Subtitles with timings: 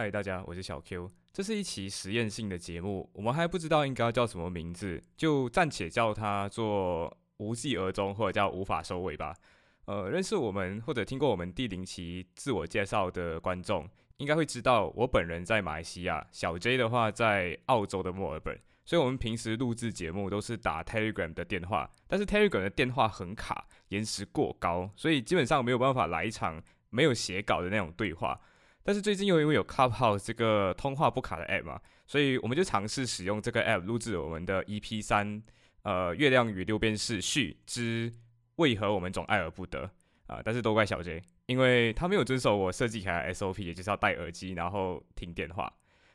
[0.00, 1.10] 嗨，大家，我是小 Q。
[1.30, 9.36] 这是一期实验性的节目，我们还不知道应该叫什么名字，就暂且叫它做“无疾而终”或者叫“无法收尾”吧。
[9.84, 13.86] 呃，认识我们或者听过我们第零期自我介绍的观众，
[14.16, 18.58] 应该会知道我本人在马来西亚，小 J 的话在澳洲的墨尔本。
[18.86, 28.40] 所以，我们平时录制节目都是打 Telegram 的电话，但是 Telegram 的电话很卡，延时过高，所以基本上没有办法来一场没有写稿的那种对话。
[28.82, 35.42] 但是最近又因为有 Clubhouse 这个通话不卡的 App 嘛，所以我们就尝试使用这个 App 录制我们的 EP 三，
[35.82, 38.12] 呃，月亮与六便士序之
[38.56, 39.90] 为何我们总爱而不得
[40.26, 40.40] 啊！
[40.44, 45.72] 但是都怪小 J，因为他没有遵守我设计起来 SOP，也就是要戴耳机然后听电话，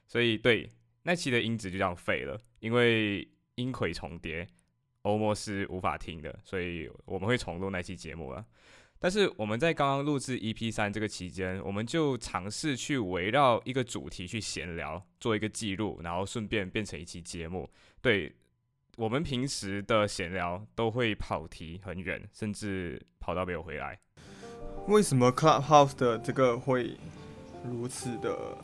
[0.07, 0.69] 所以对
[1.03, 4.47] 那期的音质就这样废了，因为音轨重叠，
[5.03, 8.45] 欧莫是无法听的，所以我们会重录那期节目了。
[8.97, 17.69] 但是我们在刚刚录制 EP 三这个期间，我们就尝试去围绕一个主题去闲聊，做一个记录，然后顺便变成一期节目。
[18.01, 18.33] 对
[18.97, 23.99] 我们平时的闲聊都会跑题很远，甚至跑到没有回来。
[24.87, 26.97] 为什么 Clubhouse 的这个会
[27.63, 28.57] 如此的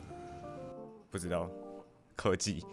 [1.10, 1.48] 不知道
[2.16, 2.64] 科技？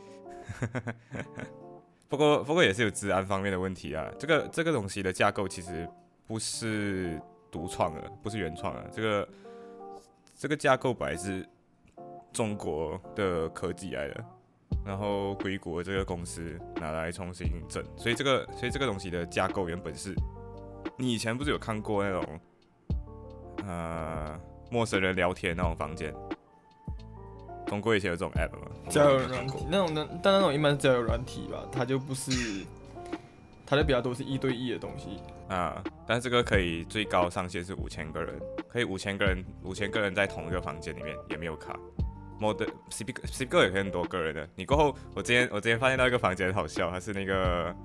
[2.07, 4.09] 不过不过也是有治安方面的问题啊。
[4.17, 5.87] 这个这个东西的架构其实
[6.25, 7.21] 不是。
[7.51, 9.29] 独创的不是原创的，这个
[10.37, 11.47] 这个架构本来是
[12.31, 14.25] 中国的科技来的，
[14.85, 20.13] 然后硅谷这个公司拿来重新整，所以这个所以这个东西的架构原本是，
[20.95, 22.39] 你以前不是有看过那种
[23.65, 24.39] 呃
[24.69, 26.13] 陌生人聊天那种房间，
[27.65, 28.67] 中国以前有这种 app 吗？
[28.89, 32.65] 交友软体那种的，但那种一般是交友软体吧，它就不是。
[33.69, 38.33] 它的比较多是一对一的东西啊，但这个可以最高上限是五千个人，
[38.67, 41.77] 可以五千个人，五千个人在同一个房间里面也没有卡。
[42.39, 44.49] mode C P C P 也可以很多个人的。
[44.55, 47.75] 你过后，我之前我之前发现到一个房间很好笑，它是那个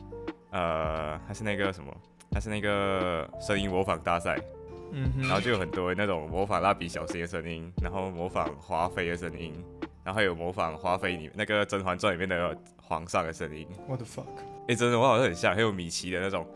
[0.53, 1.95] 呃，它是那个什么，
[2.31, 4.39] 它是那个声音模仿大赛，
[4.92, 9.53] 嗯，然后就有很多那种模仿蜡笔小新的声音，然后模仿华妃的声音，
[10.03, 13.67] 然后还有模仿华妃里那个《甄嬛传》里面的皇上的声音。
[13.89, 14.54] What the fuck？
[14.67, 16.47] 哎，真的，我好像很像，很有米奇的那种。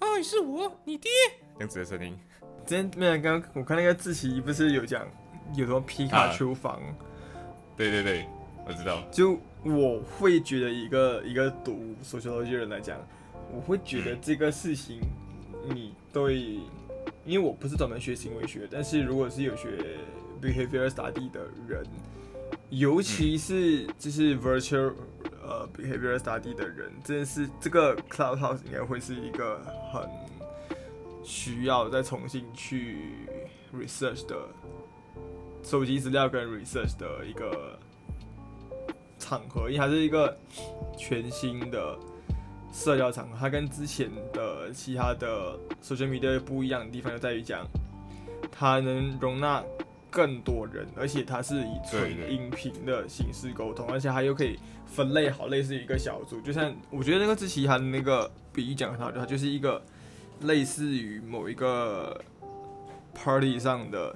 [0.00, 1.10] 哦，是我，你爹，
[1.58, 2.16] 这样子的声音。
[2.64, 5.06] 今天没有，刚刚我看那个志奇不是有讲
[5.54, 6.80] 有什么皮卡丘房？
[7.76, 8.26] 对对对，
[8.66, 9.02] 我知道。
[9.10, 12.98] 就我会觉得一个一个读手学的人来讲，
[13.52, 15.00] 我会觉得这个事情，
[15.68, 16.36] 你对，
[17.24, 19.68] 因为我不是专门学行为学，但是如果是有学
[20.40, 21.84] behavior study 的人，
[22.78, 24.92] 尤其是就是 virtual。
[25.46, 29.60] 呃，behavior study 的人，真的是这个 Clubhouse 应该会是一个
[29.92, 30.08] 很
[31.22, 32.96] 需要再重新去
[33.74, 34.48] research 的
[35.62, 37.78] 收集资料跟 research 的一个
[39.18, 40.34] 场合，因为它是一个
[40.96, 41.98] 全新的
[42.72, 43.36] 社交场合。
[43.38, 47.66] 它跟之前的其他的 social media 不一样的地方就在于讲，
[48.50, 49.62] 它能容纳
[50.14, 54.56] 更多人，而且它是以纯音频的形式沟通，而且它又可以。
[54.86, 59.82] 分类好，类似于一个小组，就像我觉得那个志奇他那个比喻讲很好，它就是一个
[60.42, 62.22] 类似于某一个
[63.12, 64.14] party 上的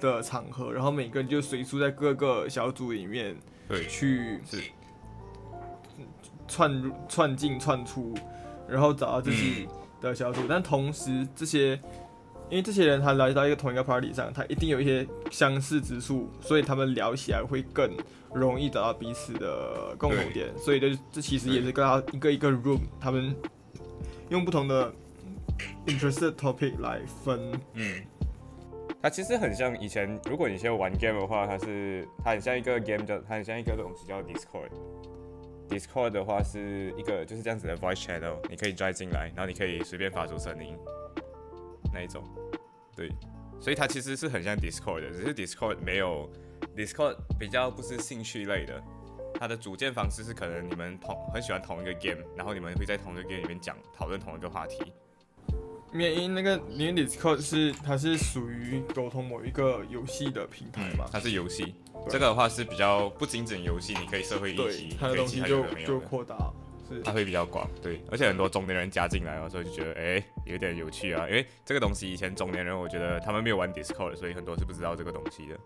[0.00, 3.36] 的场合，然后每个人就随处在各个小组里面
[3.68, 4.62] 对去是
[6.48, 8.14] 串入串进串出，
[8.66, 9.68] 然后找到自己
[10.00, 11.78] 的小组，但同时这些。
[12.50, 17.90] 因为这些人他来到一个同一个 party 上，他一定有一些相似之处，所以他们聊起来会更
[18.32, 20.48] 容易找到彼此的共同点。
[20.58, 23.34] 所以这这其实也是跟他一个一个 room，他们
[24.28, 24.92] 用不同的
[25.86, 27.40] interested topic 来分。
[27.72, 28.02] 嗯，
[29.02, 34.70] 它其实很像以前，如果你先玩 game 的话，它是它很像一个 game 叫它很像一个东西叫 Discord。
[35.68, 40.76] Discord 的话是一个就是这样子的 voice channel，你可以 join 进来，然后你可以随便发出声音。
[41.94, 42.24] 那一种，
[42.96, 43.08] 对，
[43.60, 46.28] 所以它其实是很像 Discord 的，只是 Discord 没有
[46.76, 48.82] Discord 比较不是兴趣类的，
[49.38, 54.92] 它的组建方式是可能你们同很喜欢同一个 game，然后你们会在同一个 game 里面讲讨论同一个话题。
[55.92, 61.76] 因为那个因为 Discord 是它是属于沟通某一个游戏的平台嘛，它是游戏，
[62.10, 66.52] 这个的话是比较不仅仅游戏，你可以社会议题，它的东西就就扩大。
[67.04, 71.26] 它会比较广，对，而且很多中年人加进来哦，所以就觉得哎，有点有趣啊。
[71.28, 75.58] 因为这个东西以前中年人，我觉得他们没有玩 Discord，所以很多是不知道这个东西的。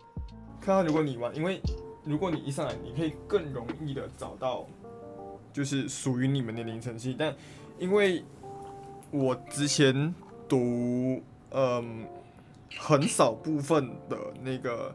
[0.61, 1.61] 看到如果你玩，因为
[2.05, 4.67] 如果你一上来，你可以更容易的找到，
[5.53, 7.15] 就是属于你们的年龄层系。
[7.19, 7.35] 但
[7.79, 8.23] 因为
[9.11, 10.15] 我之前
[10.49, 12.07] 读，嗯，
[12.79, 14.95] 很少部分的那个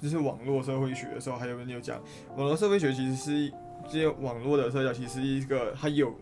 [0.00, 2.00] 就是网络社会学的时候，还有人有讲，
[2.36, 3.52] 网络社会学其实是
[3.86, 6.14] 这些网络的社交，其实是一个它有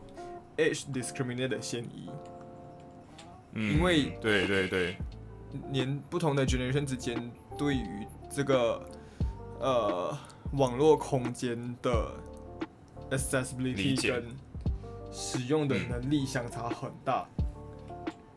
[0.57, 2.11] age discriminate 的嫌疑，
[3.55, 4.97] 嗯，因为对对对，
[5.71, 8.87] 年不同的 generation 之间对于这个
[9.61, 10.17] 呃
[10.53, 12.13] 网络空间的
[13.11, 14.25] accessibility 跟
[15.11, 17.27] 使用的嗯能力相差很大。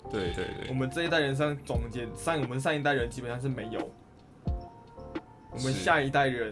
[0.10, 3.92] 对对对，我们这一代人上中间上我们上一代人基本上是没有，
[5.52, 6.50] 我们下一代人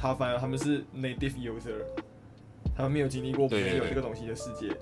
[0.00, 1.84] 他反而他们是 native user，
[2.74, 4.74] 他们没有经历过没有这个东西的世界，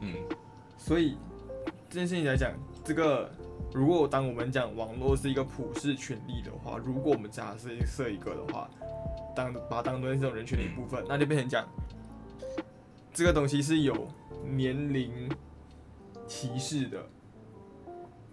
[0.00, 0.14] 嗯。
[0.78, 1.16] 所以
[1.90, 3.30] 这件事情来讲，这个
[3.72, 8.68] 如果当我们讲网络是一个普世权利的话，如果我们假设设一个的话，
[9.36, 11.66] 当把它当做是这种人权的一部分，那就变成讲
[13.12, 14.08] 这个东西是有
[14.42, 15.30] 年龄
[16.26, 16.98] 歧视的。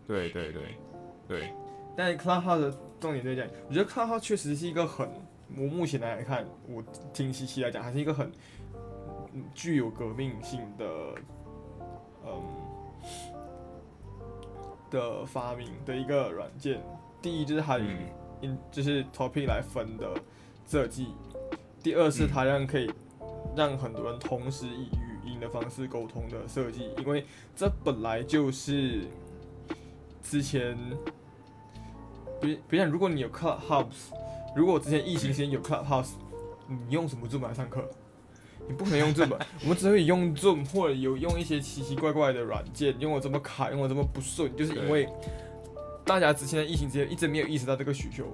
[0.07, 0.61] 对对对
[1.27, 1.53] 对，
[1.95, 5.07] 但是 Clubhouse 的重点在讲，我觉得 Clubhouse 确实是一个很，
[5.57, 6.83] 我目前来看，我
[7.13, 8.31] 听西西来讲，还是一个很
[9.33, 10.85] 嗯具有革命性的，
[12.25, 12.43] 嗯
[14.89, 16.81] 的发明的一个软件。
[17.21, 17.95] 第一就是它以
[18.71, 20.09] 就是 topic 来分的
[20.65, 21.13] 设计，
[21.83, 22.91] 第二是它让可以
[23.55, 27.25] 让很多人同时以语音的方式沟通的设计，因为
[27.55, 29.03] 这本来就是
[30.23, 30.77] 之前，
[32.41, 34.11] 比比如讲，如果你有 Clubhouse，
[34.55, 36.09] 如果我之前疫情期间有 Clubhouse，
[36.67, 37.89] 你用什么 Zoom 来上课？
[38.67, 39.33] 你不可能用 Zoom，
[39.63, 45.07] 我们只会用 Zoom 或者有用一些奇奇怪怪的软件，用我这么卡，用我这么不顺，就是因为
[46.05, 48.25] 大家之前的疫情之间一直没有意识到这个需求，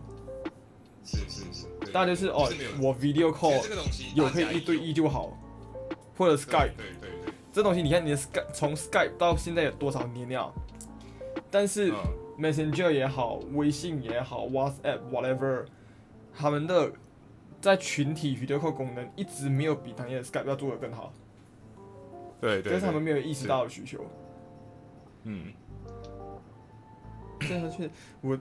[1.04, 2.50] 是是是，大家就是哦，
[2.82, 3.64] 我 video call
[4.16, 5.38] 有可以一对一就好，
[6.18, 10.52] 或者 Skype 对对对，这东西，你看你的 Skype 从 Skype 到现在有多少年了？
[11.52, 11.96] 但是嗯。
[12.38, 15.66] Messenger 也好，微信也好，WhatsApp whatever，
[16.38, 16.92] 他们的
[17.60, 21.12] 在群体 video call 功能一直没有比当年的 Skype 要做的更好，
[22.40, 24.06] 对对，这是他们没有意识到的需求。
[25.24, 25.52] 嗯。
[27.40, 27.90] 这的确，
[28.22, 28.38] 我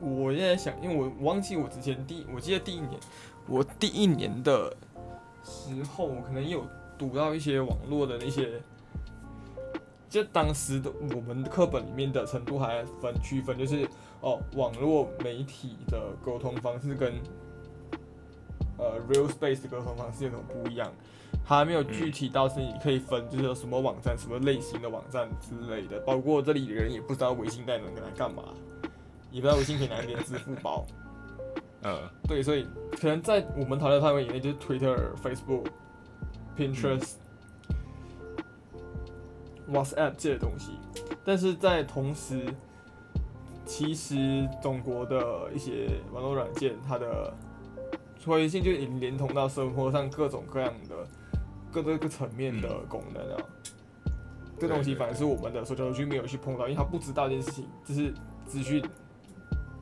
[0.00, 3.00] 我现在想，因为我忘记我之前第，我记得第一年，
[3.46, 4.74] 我第一年的
[5.42, 6.66] 时候，我可能有
[6.98, 8.60] 读到一些网络的那些，
[10.08, 13.86] 就当时的我们课本里面的程度还分区分，就是
[14.20, 17.14] 哦，网络媒体的沟通方式跟
[18.76, 20.92] 呃 real space 的沟通方式有什么不一样。
[21.44, 28.44] 还没有具体到是你可以分，就是有什么网站、什么类型的网站之类的，包括这里的人也不知道微信袋能拿来干嘛，
[29.30, 30.86] 也不知道微信可以拿来连支付宝。
[31.82, 32.66] 呃对，所以
[33.00, 35.66] 可能在我们讨论范围以内，就是 Twitter、Facebook、
[36.56, 37.12] Pinterest、
[39.70, 40.72] WhatsApp 这些东西。
[41.24, 42.44] 但是在同时，
[43.68, 47.32] 其实中国的一些网络软件，它的
[48.26, 51.06] 微信就已经连通到生活上各种各样的
[51.70, 53.42] 各个个层面的功能啊。
[54.58, 58.12] 这东西反而是我们的社交区没有去碰到，因为他不知道这件事情，这是
[58.46, 58.82] 资讯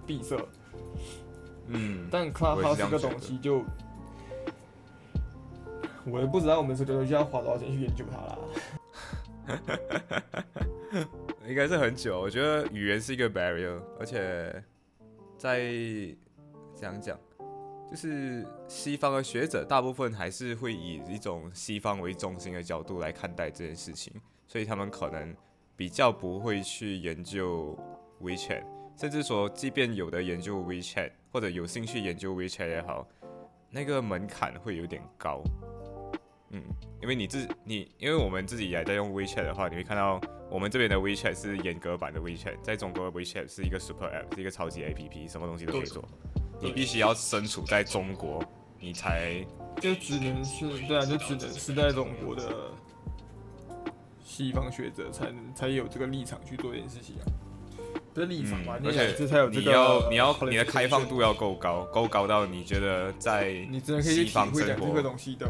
[0.05, 0.37] 闭塞。
[1.69, 3.63] 嗯，但 Clubhouse 这个东西就，
[6.05, 8.37] 我也不知道我们这个东西要花多少钱去研究它啦。
[11.47, 12.21] 应该是很久。
[12.21, 14.63] 我觉得语言是一个 barrier，而且
[15.39, 15.63] 在
[16.75, 17.19] 讲讲，
[17.89, 24.13] 就是西方的学者大部分还是会以一种西方为中心的角度来看待这件事情，
[24.47, 25.35] 所以他们可能
[25.77, 27.79] 比较不会去研究
[28.21, 28.65] WeChat，
[28.97, 33.07] 甚至说，即便有的研究 WeChat 或者有兴趣研究 WeChat 也好，
[33.71, 35.43] 那个门槛会有点高。
[36.57, 36.63] 嗯，
[37.03, 40.21] 因为你自你，因为我们自己也在用 WeChat 的话，你会看到
[40.51, 46.03] 我们这边的 WeChat 是严格版的 WeChat，在中国的 WeChat 是一个 Super App，是一个超级 APP，什么东西都可以做。
[46.61, 48.43] 你必须要身处在中国，
[48.81, 49.45] 你才
[49.81, 52.71] 就只能是对啊，就只能是在中国的
[54.25, 57.25] 西方学者才能才有这个立场去做这件事情啊。
[58.15, 65.47] 不是立场嘛，而且这才有这个你要你要你的开放度要够高，够高到你觉得在你只能可以去西体会讲这个，东西的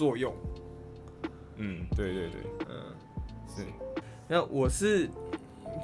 [0.00, 0.34] 作用。
[1.56, 2.40] 嗯，对对对，
[2.70, 2.74] 嗯，
[3.54, 3.66] 是，
[4.26, 5.06] 那我是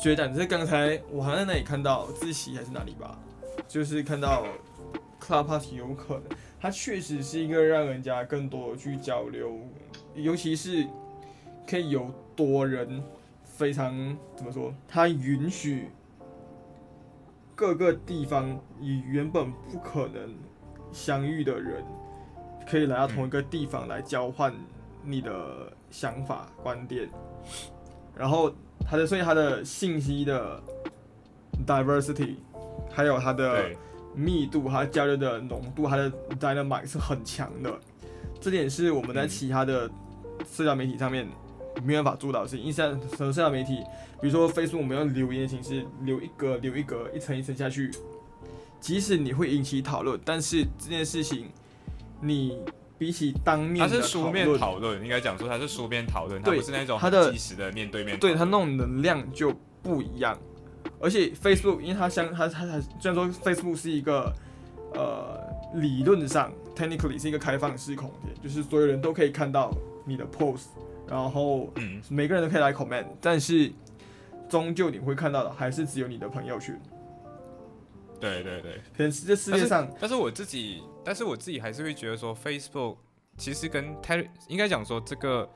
[0.01, 3.19] 觉得，就是刚才我好像在那里看到自习还是哪里吧，
[3.69, 4.47] 就是看到
[5.21, 6.23] Clubhouse 有可能，
[6.59, 9.61] 它确实是一个让人家更多的去交流，
[10.15, 10.87] 尤其是
[11.69, 13.03] 可以有多人
[13.45, 15.91] 非常怎么说，它允许
[17.55, 20.35] 各个地方以原本不可能
[20.91, 21.85] 相遇的人，
[22.69, 24.53] 可以来到同一个地方来交换
[25.05, 27.09] 你的想法观点，
[28.17, 30.61] 然后它的所以它的信息的
[31.67, 32.37] diversity，
[32.91, 33.71] 还有它的，
[34.15, 37.73] 密度、它交流的浓度、它的 dynamic 是很强的。
[38.41, 39.91] 这点是我们在其他的
[40.51, 41.27] 社交媒体上面
[41.83, 42.61] 没办法做到的事情。
[42.61, 43.83] 因为像社交媒体，
[44.21, 47.91] 比如说 Facebook，我们用留言的形式留一格留一格，一层一层下去，
[48.81, 51.49] 即使你会引起讨论，但是这件事情
[52.21, 52.59] 你
[52.99, 58.19] 比起当面他是书面，讨论，应该讲说他是书面讨论，他不是那种他的很即时的面对面。
[58.19, 60.37] 对他那种能量就不一样。
[61.01, 64.33] 而且 Facebook，因为它相它它它虽然说 Facebook 是一个
[64.95, 65.39] 呃
[65.75, 69.75] 理论上 technically 是一个开放式空间，就是所有人都可以看到
[70.07, 70.69] 你的 post，
[71.07, 73.71] 然后嗯，每个人都可以来 comment，但是
[74.49, 76.81] 终究你会看到的还是只有你的朋友圈。
[78.21, 78.73] 对对对。
[78.97, 82.97] 可能这世界上但是我自己，但是我自己还是会觉得说，Facebook
[83.37, 85.49] 其实跟 Ter 应该讲说这个，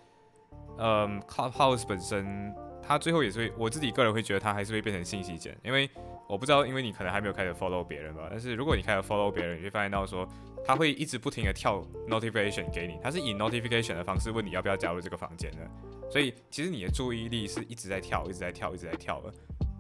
[0.79, 5.89] 嗯，Clubhouse 本身，它最后也是会，我自己个人会觉得它还是会变成信息茧，因为
[6.29, 10.29] 我不知道，因为你可能还没有开始 follow 别人吧，但是如果你开始 follow 别人，你会发现到说，
[10.65, 15.69] 它会一直不停的跳 notification 给你，它是以 notification 的方式问你要不要加入这个房间的，
[16.11, 19.33] 所以其实你的注意力是一直在跳，一直在跳，一直在跳的。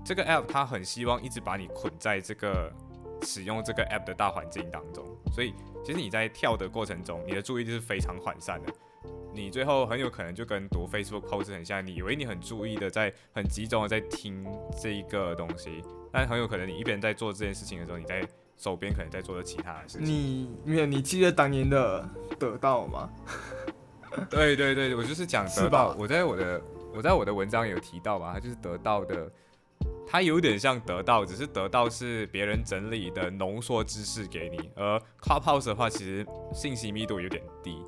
[0.05, 2.73] 这个 app 它很希望一直把你捆在这个
[3.23, 5.55] 使用这个 app 的大环境当中，所以
[5.85, 8.73] 其实你在跳的过程中，你的注意力是非常涣散的。
[9.33, 14.45] 你最后很有可能就跟读 Facebook post 很像，你以为你很注意的在很集中的在听
[14.81, 18.27] 这一个东西，但很有可能你一边在做这件事情的时候，你在
[18.57, 20.07] 手边可能在做着其他的事情。
[20.07, 22.09] 你没有你记得当年的
[22.41, 23.09] 得到吗？
[24.29, 26.61] 对对对，我就是讲得到，我在我的
[26.93, 29.31] 我在我的文章有提到嘛，它就是得到的，
[30.11, 37.81] 它有点像得到，只是得到是别人整理的浓缩知识给你，而 Clubhouse 的话，其实信息密度有点低。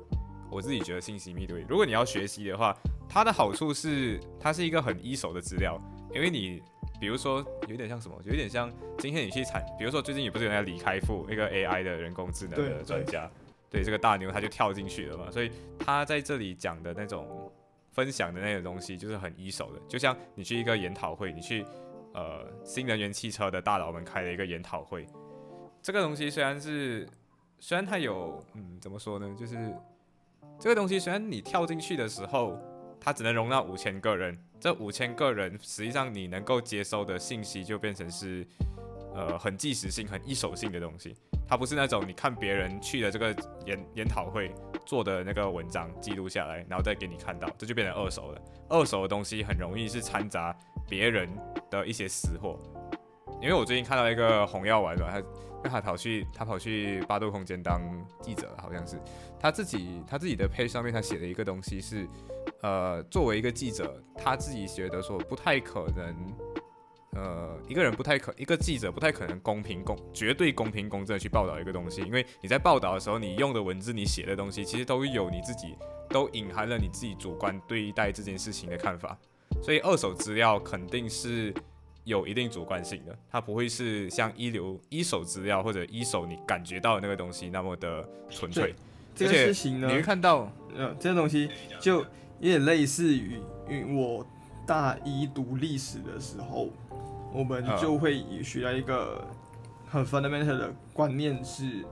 [0.49, 2.73] 我自己觉得信息密度，如果你要学习的话，
[3.09, 5.77] 它的好处是它是一个很一手的资料，
[6.13, 6.61] 因为你
[6.97, 13.29] 比如说有点像什么，有点像今天你去产，比如说最近也不是有那个李开复一个 AI 的人工智能的专家，
[13.69, 17.51] 对这个大牛他就跳进去了嘛，所以他在这里讲的那种
[17.91, 21.65] 分享的那个东西就是很一手的，就像你去一个研讨会，你去
[22.13, 25.07] 呃新能源汽车的大佬们开了一个研讨会，
[25.81, 27.07] 这个东西虽然是
[27.59, 29.73] 虽然它有嗯怎么说呢，就是
[30.59, 32.57] 这个东西虽然你跳进去的时候，
[32.99, 38.45] 它只能容纳五千个人，这五千个人实际上你能够接收的信息就变成是
[39.13, 41.15] 呃很即时性、很一手性的东西。
[41.47, 43.35] 它不是那种你看别人去的这个
[43.65, 44.51] 研研讨会
[44.85, 48.41] 做的那个文章记录下来，然后再给你看到，这就变成二手了。
[48.69, 50.55] 二手的东西很容易是掺杂
[50.89, 51.29] 别人
[51.69, 52.59] 的一些私货。
[53.41, 55.21] 因为我最近看到一个红药丸吧，
[55.63, 57.81] 他他跑去他跑去八度空间当
[58.21, 58.97] 记者，好像是
[59.39, 62.07] 他自己他自己的 page 上面他写的一个东西是，
[62.61, 66.15] 呃，作为一个记者，他自己觉得说不太可能。
[67.15, 75.75] 呃，一个人不太可，一个记者不太可能公平公绝对公平公正的去报道一个东西，因为你在报道的时候，你用的文字，你写的东西，其实都有你自己，
[76.09, 79.17] 都隐含了你自己主观对待这件事情的看法，
[79.61, 81.53] 所以二手资料肯定是
[82.03, 88.73] 有一定主观性的，它不会是像一流一手资料或者一手你感觉到的那个东西那么的纯粹。
[89.15, 91.47] 这且事情呢你，会看到，呃，这个东西
[91.79, 92.05] 就有
[92.41, 93.39] 点类似于，
[93.69, 94.25] 于我
[94.65, 96.69] 大一读历史的时候，
[97.33, 99.27] 我们嗯就会学到一个
[99.89, 101.83] 很 fundamental 的观念是，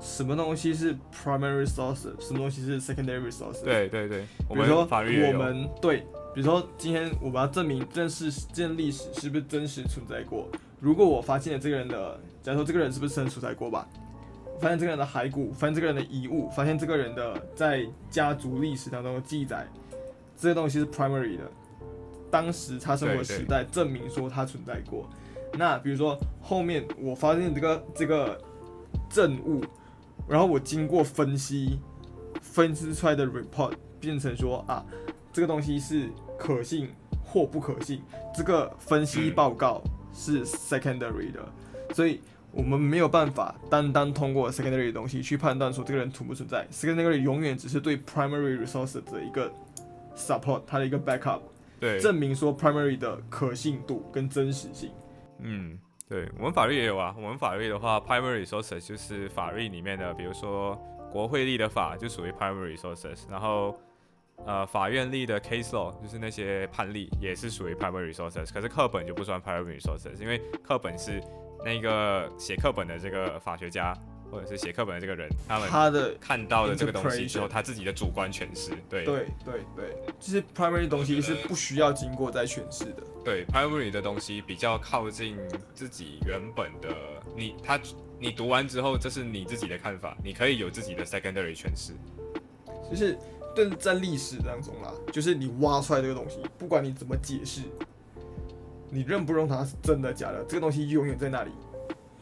[0.00, 5.98] 什么东西是 primary resource，什么东西是 secondary resource。，对对对，我比如说我，们对，
[6.34, 10.48] 比如说今天我们要证明这件事这件历史是不是真实存在过。
[10.80, 13.88] 如果我发现了这个人的，假如说这个人是不是真实存在过吧，
[14.60, 19.66] 发现这个人的骸骨，发现这个人的遗物，发现这个人的在家族历史当中的记载，
[20.36, 21.50] 这些东西是 primary 的，
[22.34, 25.08] 当时他生活时代证明说他存在过。
[25.56, 28.36] 那比如说后面我发现这个这个
[29.08, 29.64] 证物，
[30.26, 31.78] 然后我经过分析，
[32.40, 34.84] 分析出来的 report 变成说啊，
[35.32, 36.90] 这个东西是可信
[37.24, 38.02] 或不可信，
[38.34, 39.80] 这个分析嗯报告
[40.12, 41.40] 是 secondary 的，
[41.94, 49.48] 所以我们没有办法单单通过 secondary 的东西去判断说这个人存不存在，secondary 永远只是对 primary resource 的一个
[50.16, 51.38] support，它的一个 backup，
[51.80, 54.90] 对，证明说 primary 的可信度跟真实性。
[55.38, 55.78] 嗯，
[56.08, 57.14] 对我们法律也有啊。
[57.16, 60.74] 我们法律的话，primary resources 就是法律里面的，比如说
[61.10, 63.78] 国会立的法就属于 primary resources，然后
[64.46, 68.52] 呃法院立的 case law 就是那些判例也是属于 primary resources。
[68.52, 71.22] 可是课本就不算 primary resources，因为课本是
[71.64, 73.94] 那个写课本的这个法学家
[74.30, 78.70] 或者是写课本的这个人，他们他的看到的这个东西之后，他自己的主观诠释。
[78.88, 83.02] 对对对对，就是 primary 东西是不需要经过再诠释的。
[83.24, 85.36] 对，primary 的东西比较靠近
[85.74, 86.88] 自己原本的
[87.36, 87.80] 你，他
[88.18, 91.92] 你读完之后，这是你自己的看法，你可以有自己的 secondary 诠释。
[92.90, 93.16] 就是
[93.54, 97.62] 对在历史当中啦，就是你挖出来这个东西，不管你怎么解释，
[98.90, 101.50] 你认不认同它是真的假的，这个东西永远在那里，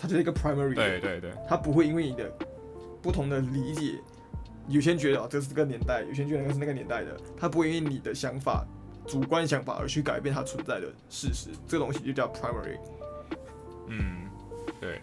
[0.03, 2.29] 它就是一个 primary，对对对，它不会因为你的
[3.01, 4.01] 不同的理解，
[4.67, 8.67] 有些人觉得哦这是这个年代，有些人觉得那个是那个年代的，它不会因为你的想法、
[9.07, 12.77] 主观想法而去改变它存在的事实，这个东西就叫 primary。
[13.87, 14.29] 嗯，
[14.81, 15.01] 对，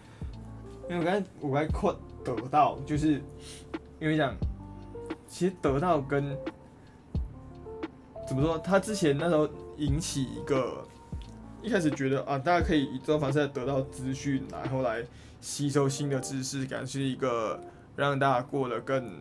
[0.90, 3.22] 因为我刚才我刚才 quote 得到，就是
[4.02, 4.36] 因为讲，
[5.30, 6.38] 其实得到跟
[8.28, 10.86] 怎么说，他之前那时候引起一个
[11.62, 15.04] 一开始觉得啊，大家可以以这种方式得到资讯，然后来
[15.42, 17.60] 吸收新的知识，感是一个
[17.96, 19.20] 让大家过得更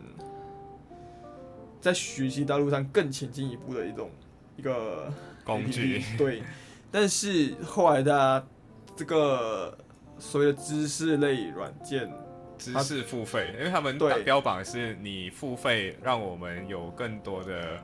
[1.81, 4.09] 在学习道路上更前进一步的一种
[4.55, 5.11] 一个
[5.43, 6.03] 工具。
[6.17, 6.43] 对，
[6.91, 8.47] 但是后来大家
[8.95, 9.77] 这个
[10.17, 12.11] 所谓的知识类软件，
[12.57, 14.23] 知识付费，因为他们对。
[14.23, 17.79] 标榜是你付费，让我们有更多的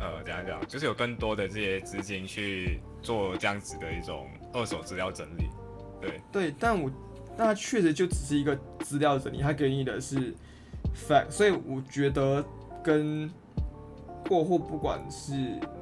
[0.00, 5.48] 呃，怎样讲，就是有更多的这些资金去做这样子的一种二手资料整理。
[6.00, 6.88] 对，对，但我
[7.36, 10.32] 那它确实就只是一个资料整理，它给你的是
[10.94, 12.44] fact，所以我觉得
[12.84, 13.28] 跟
[14.28, 15.32] 过户不管是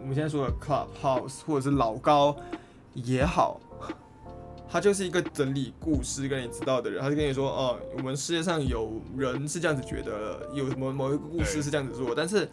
[0.01, 2.35] 我们现在说的 Clubhouse 或者是老高
[2.95, 3.61] 也好，
[4.67, 12.49] 他就是一个整理故事跟你知道的人，他就跟你说哦，我们世界上有人是这样子觉得，有什么某一个故事是这样子做，但是。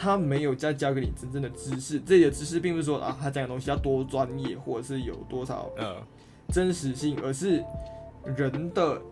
[0.00, 5.96] 他没有再教给你真正的知识，这里的知识并不是说啊，他讲的东西要多专业，或者是有多少呃，
[6.52, 7.64] 真实性，而是
[8.36, 9.02] 人的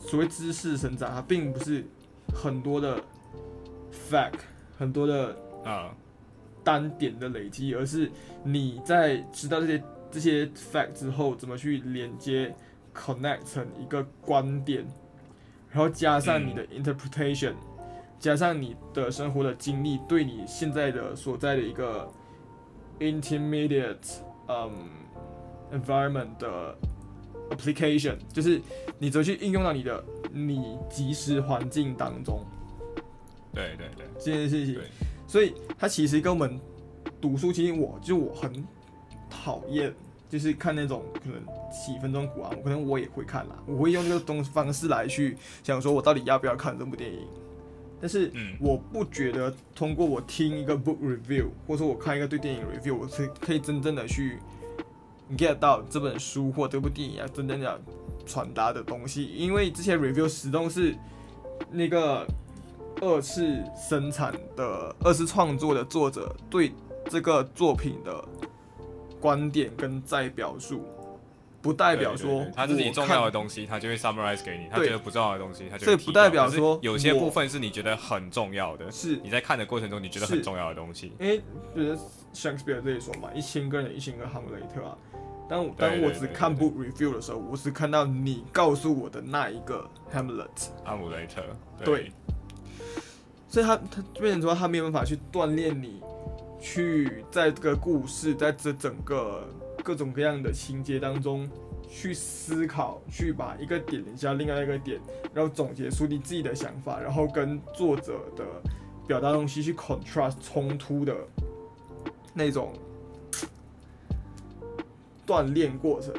[0.00, 1.84] 所谓知识生长，它并不是
[2.34, 2.98] 很多的
[4.10, 4.40] fact，
[4.78, 5.94] 很多的啊、
[6.64, 8.10] 单点的累积，而是
[8.42, 12.54] 你在知道这些这些 fact 之后，怎么去连接
[12.94, 14.84] connect 成一个观点，
[15.68, 17.52] 然后加上你的 interpretation，、
[18.22, 22.08] 加上你的生活的经历，对你现在的所在的一个
[23.00, 23.96] intermediate
[24.46, 24.70] 嗯、
[25.72, 26.78] environment 的
[27.50, 28.62] application，就是
[28.96, 32.44] 你怎么去应用到你的你即时环境当中
[33.52, 34.84] 对对对，这件事情对。
[35.26, 36.60] 所以它其实跟我们
[37.20, 38.64] 读书，其实我就我很
[39.28, 39.92] 讨厌，
[40.28, 47.26] 就是看那种可能几分钟古啊，可能我也会看啦，我会用这个东方式来去想说，我到底要不要看这部电影。
[48.02, 48.54] 但是嗯。
[48.60, 54.38] 我不觉得通过我听一个 book review，或者说我看一个对电影 review，我是可以真正的去
[55.38, 57.78] get 到这本书或这部电影要真正要
[58.26, 60.94] 传达的东西，因为这些 review 始终是
[61.70, 62.26] 那个
[63.00, 66.72] 二次生产的、二次创作的作者对
[67.08, 68.24] 这个作品的
[69.20, 70.84] 观点跟再表述，
[71.62, 79.16] 不代表说他自己重要的东西，他就会 summarize 给你；他觉得不重要的东西，他就不代表说有些部分是你觉得很重要的，是。
[79.22, 81.12] 你在看的过程中你觉得很重要的东西。
[81.20, 81.38] 因为
[81.74, 81.94] 比如
[82.34, 84.98] Shakespeare 这里说嘛，一千个人一千个哈姆雷特啊。
[85.48, 90.48] 当当我只看 book review 的时候，我只看到你告诉我的那一个 Hamlet，
[90.84, 91.42] 阿姆雷特，
[91.84, 92.10] 对。
[93.48, 96.00] 所以他他变成说他没有办法去锻炼你，
[96.58, 99.46] 去在这个故事，在这整个
[99.82, 101.48] 各种各样的情节当中
[101.88, 105.00] 去思考，去把一个点连接另外一个点，
[105.34, 108.44] 然后总结出你自己的想法，然后跟作者的
[109.06, 111.14] 表达东西去 contrast 冲突的
[112.32, 112.72] 那种
[115.26, 116.14] 锻炼过程，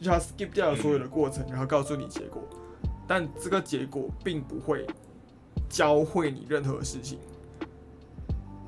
[0.00, 2.42] 就他 skip 掉了所有的过程，然后告诉你结果，
[3.06, 4.86] 但这个结果并不会
[5.68, 7.18] 教会你任何事情，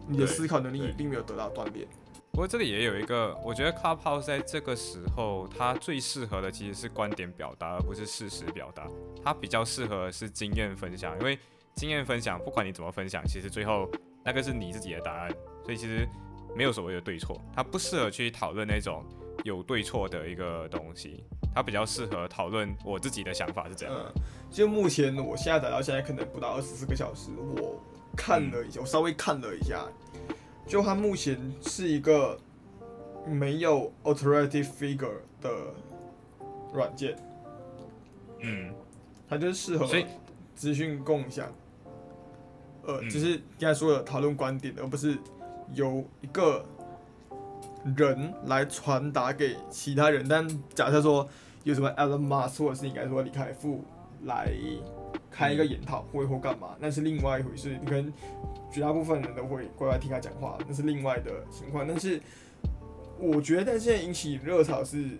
[0.08, 1.86] 你的思考能力也并没有得到锻炼。
[2.32, 8.88] 不过这里也有一个，我觉得 Clubhouse 在这个时候，它最适合的其实是观点表达，而不是事实表达。
[9.22, 11.38] 它比较适合是经验分享，因为
[11.74, 13.86] 经验分享，不管你怎么分享，其实最后
[14.24, 15.30] 那个是你自己的答案，
[15.62, 16.08] 所以其实
[16.56, 17.38] 没有所谓的对错。
[17.54, 19.04] 它不适合去讨论那种
[19.44, 21.22] 有对错的一个东西，
[21.54, 23.94] 它比较适合讨论我自己的想法是怎样。
[23.94, 27.78] 嗯，就目前我下载到现在可能不到二十四个小时，我
[28.16, 29.86] 看了一下，我稍微看了一下，
[30.66, 32.38] 就它目前是一个
[33.26, 35.50] 没有 authoritative figure 的
[36.72, 37.16] 软件，
[38.40, 38.72] 嗯，
[39.28, 39.86] 它就是适合
[40.54, 41.46] 资讯共享，
[42.84, 43.10] 呃，嗯。
[43.10, 45.18] 就是刚才说的讨论观点，而不是
[45.74, 46.64] 由一个
[47.96, 50.26] 人来传达给其他人。
[50.26, 51.28] 但假设说
[51.64, 53.84] 有什么 Elon Musk 或者是应该说李开复
[54.24, 54.52] 来
[55.32, 57.76] 开一个研讨会或干嘛，那是另外一回事。
[57.80, 58.12] 你可能
[58.70, 61.86] 绝大部分人都会乖乖听他讲话，那是另外的情况。
[61.88, 62.20] 但是
[63.18, 65.18] 我觉得现在引起热潮是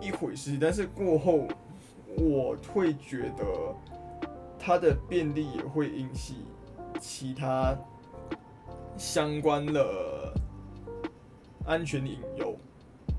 [0.00, 1.48] 一回事，但是过后
[2.18, 3.44] 我会觉得
[4.58, 6.44] 它的便利也会引起
[7.00, 7.74] 其他
[8.96, 10.34] 相关的
[11.64, 12.54] 安全隐忧，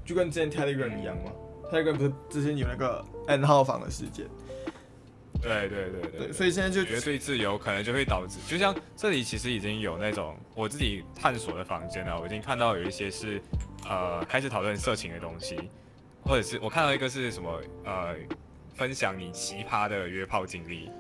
[0.05, 1.31] 就跟之前 Telegram 一样嘛。
[1.71, 4.27] Telegram 不是之前有那个 N 号房的事件？
[5.41, 13.41] 对对对对对，所以现在就绝对自由可能就会导致，就像这里其实已经有那种我自己探索的房间了，我已经看到有一些是
[13.89, 15.58] 呃开始讨论色情的东西，
[16.23, 18.15] 或者是我看到一个是什么呃
[18.75, 20.91] 分享你奇葩的约炮经历，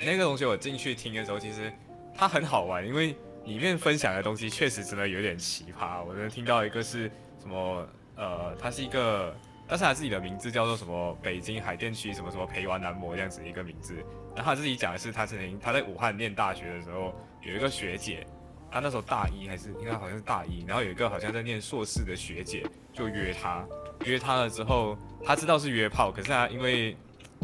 [0.00, 1.70] 那个东西我进去听的时候，其实
[2.14, 9.36] 它很好玩，因为里面分享的东西确实真的有点奇葩，我能听到一个是什么呃，它是一个。
[9.66, 11.16] 但是他自己的名字叫做什么？
[11.22, 13.94] 北京海淀区什么什么陪玩男模这样子一个名字。
[14.36, 18.26] 然后他自己讲的是，他曾经他在武汉念大学的时候，有一个学姐，
[18.70, 23.64] 他那时候大一还是应该好像是大一，然后有一个好像在念硕士的学姐就约他，
[24.04, 26.94] 约他了之后，他知道是约炮，可是他因为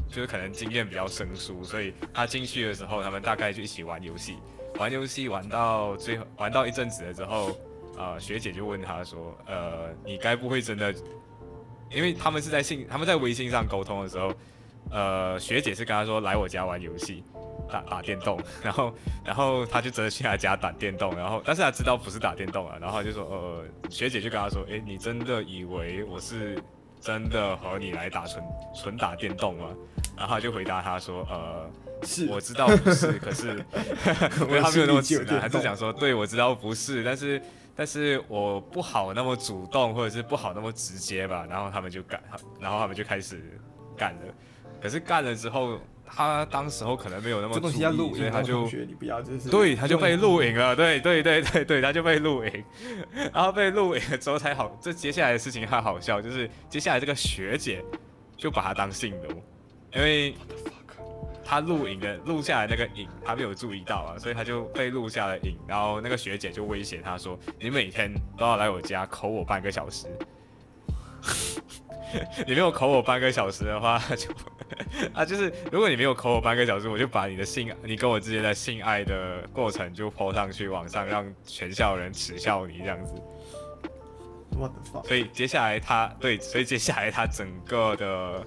[0.09, 4.37] 就是可能经验比较生疏，所以他进去的时候，他们大概就一起玩游戏，
[4.79, 7.57] 玩游戏玩到最后玩到一阵子了之后，
[7.97, 10.95] 呃，学姐就问他说，呃，你该不会真的？
[11.91, 14.33] 因为他们是在信，他们在微信上沟通的时候，
[14.91, 17.23] 呃，学姐是跟他说来我家玩游戏，
[17.71, 26.63] 打打电动，然后，然后他就真的去他家打电动，然后，但是他知道不是打电动啊，然后他就说，呃，学姐就跟他说，哎，你真的以为我是
[27.01, 29.69] 真的和你来打纯纯打电动吗？
[30.17, 31.69] 然后他就回答他说，呃，
[32.03, 33.49] 是，我知道不是，可是，
[34.47, 37.41] 因为他没有那么直男，还是想说，对我知道不是，但是。
[37.75, 42.23] 但是我不好那么主动，或者是不好那么直接吧，然后他们就干，
[42.61, 43.41] 然后他们就开始
[43.97, 44.21] 干了。
[44.83, 47.73] 可是干了之后，他当时候可能没有那么注意，
[48.17, 48.69] 所以他就
[49.51, 50.75] 对，他就被录影了。
[50.75, 52.65] 对对对对对，他就被录影，
[53.33, 54.77] 然后被录影了之后才好。
[54.81, 57.85] 这接下来的事情还好笑，就是接下来这个学姐
[58.37, 59.43] 就把他当性奴，
[59.95, 60.35] 因为。
[61.51, 65.59] 他录影的录下来那个影，他没有注意到啊，所以他就被录下了影。
[65.67, 70.07] 然后那个学姐就威胁他说：“你每天都要来我家口我半个小时，
[72.47, 74.31] 你没有口我半个小时的话，就
[75.13, 83.13] 啊，就是如果你没有口我半个小时，我就把你的性，你跟我之间的性爱的过程就抛上去网上，让全校人耻笑你这样子。”
[84.57, 85.03] 我的妈！
[85.03, 88.47] 所以接下来他对，所以接下来他整个的。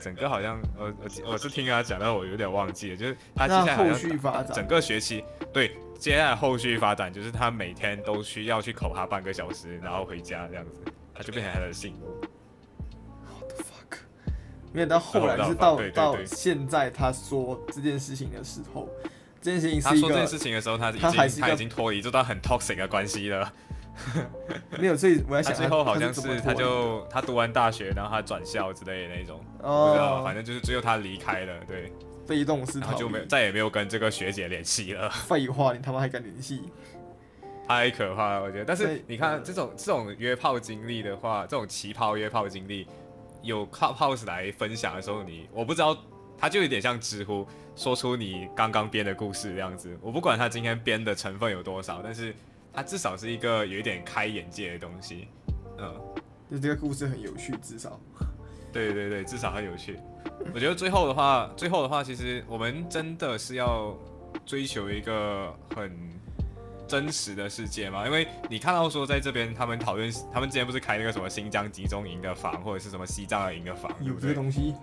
[0.00, 0.84] 整个好像，我
[1.24, 12.06] 我我是听他讲，但我有点忘记了，就是他接下来后续发展，整个学期对，接下来后续发展就是他每天都需要去口他半个小时，然后回家这样子，他就变成他的性奴。
[13.24, 13.98] What the fuck？
[14.72, 18.88] 因为到后来是到到现在，他说这件事情的时候，
[19.40, 23.52] 这件事情是他说这件事情的时候，他已经他已经脱离这段很 toxic 的关系了。
[24.78, 31.92] 没有，所以我在想，最后好像是他就他读完大学，然后他转校之类的那种，不知道，反正就是只有他离开了，对，
[32.26, 35.08] 被动式，他就没有再也没有跟这个学姐联系了。
[35.26, 36.62] 废话，你他妈还敢联系？
[37.66, 38.64] 太可怕了，我觉得。
[38.64, 42.86] 但是你看这种这种约炮经历的话，这种奇葩约炮经历，
[43.42, 45.96] 有 Clubhouse 来分享的时候，你我不知道，
[46.38, 49.98] 他就有点像知乎，说出你刚刚编的故事这样子。
[50.00, 52.34] 我不管他今天编的成分有多少，但是。
[52.76, 55.28] 它至少是一个有一点开眼界的东西，
[55.78, 55.98] 嗯，
[56.50, 57.98] 就这个故事很有趣，至少，
[58.70, 59.98] 对对对，至少很有趣。
[60.52, 63.96] 我觉得最后的话，最后的话，其实我们真的是要
[64.44, 65.90] 追求一个很
[66.86, 68.04] 真实的世界嘛？
[68.04, 74.74] 因为你看到说在这边他们讨论，他们之前不是开那个什么新疆集中营的房，或者是什么西藏的营的房，有这个东西？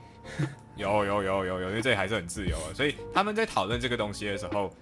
[0.76, 4.74] 有有有有有，因为这里还是很自由的，所以他们在讨论这个东西的时候。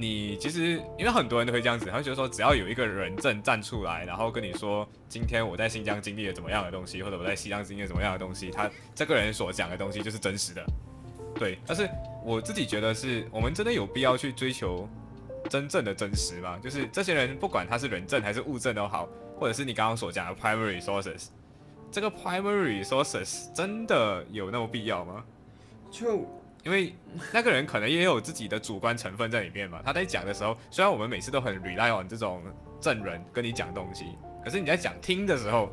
[0.00, 10.64] 你其实，因为很多人都会这样子，他会觉得说，只要有一个人证站出来，然后跟你说，今天我在新疆经历了怎么样的东西，或者我在西藏经历了怎么样的东西，他这个人所讲的东西就是真实的。
[11.34, 11.86] 对，但是
[12.24, 14.88] 我自己觉得是，我们真的有必要去追求
[15.50, 16.58] 真正的真实吗？
[16.62, 19.06] 就是这些人，不管他是人证还是物证都好，
[19.38, 21.26] 或者是你刚刚所讲的 primary sources，
[21.90, 25.22] 这个 primary sources 真的有那么必要吗？
[25.90, 26.26] 就。
[26.64, 26.94] 因为
[27.32, 29.80] 那个人可能也有自己的主观成分在里面嘛。
[29.84, 32.42] 他在讲的时候，虽然我们每次都很 rely on 这种
[32.80, 34.04] 证人跟你讲东西，
[34.44, 35.70] 可是你在讲听的时候，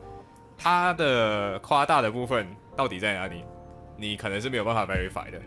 [0.57, 3.43] 他的夸大的部分到底在哪里？
[3.97, 5.41] 你可能是没有办法 verify 的。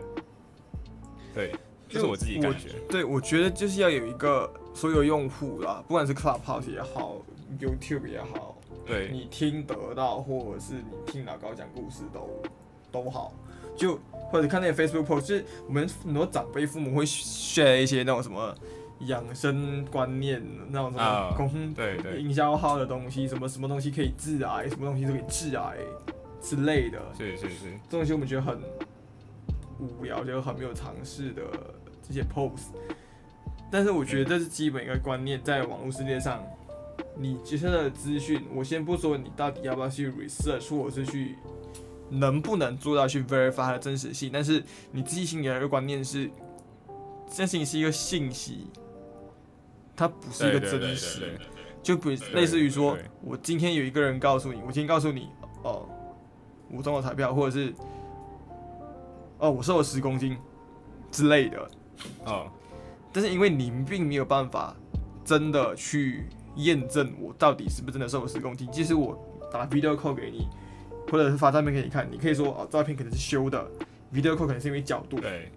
[1.33, 1.55] 对，
[1.87, 2.69] 这是我自己感觉。
[2.89, 7.15] 对，我觉得就是要有一个所有用户啦，不管是 Clubhouse 也好
[7.59, 12.43] ，YouTube 也好，对你听得到，或者是你听老高讲故事都
[12.91, 13.33] 都好。
[13.75, 13.99] 就
[14.31, 18.55] 或者看那些 Facebook post，就是我们很多长辈父母会 share 一些那种什么
[19.01, 25.77] 养生观念，那种什么公对对营销号的东西，什么什么东西可以致癌，什么东西都可以致癌
[26.41, 26.99] 之类的。
[27.17, 28.57] 是是是，这东西我们觉得很
[29.79, 31.41] 无聊，就很没有尝试的
[32.07, 32.67] 这些 post。
[33.71, 36.43] 但是我觉得这是基本一个观念，在网络世界上，
[37.17, 41.35] 你接下来的资讯，我先不说你到底要不要去 research，或者是去
[42.11, 46.29] 能不能做到去 verify 它的真实性，但是你自己心里的一个观念是，
[47.27, 48.67] 这件事情是一个信息，
[49.95, 51.39] 它不是一个真实。
[51.81, 55.29] 就比类似于说，我今天有一个人告诉你，我今天告诉你，
[55.63, 55.87] 哦，
[56.69, 57.73] 我中了彩票，或者是，
[59.39, 60.37] 哦，我瘦了十公斤
[61.11, 61.71] 之类的。
[62.25, 62.51] 哦，
[63.11, 64.75] 但是因为你并没有办法
[65.25, 66.25] 真的去
[66.57, 69.17] 验证我到底是不是真的瘦了十公斤，即使我
[69.51, 70.47] 打 video call 给你，
[71.11, 73.69] 或者是发照片给你看，你可以说哦，照片可能是修的
[74.13, 75.51] ，video call 可能是因为角度，对。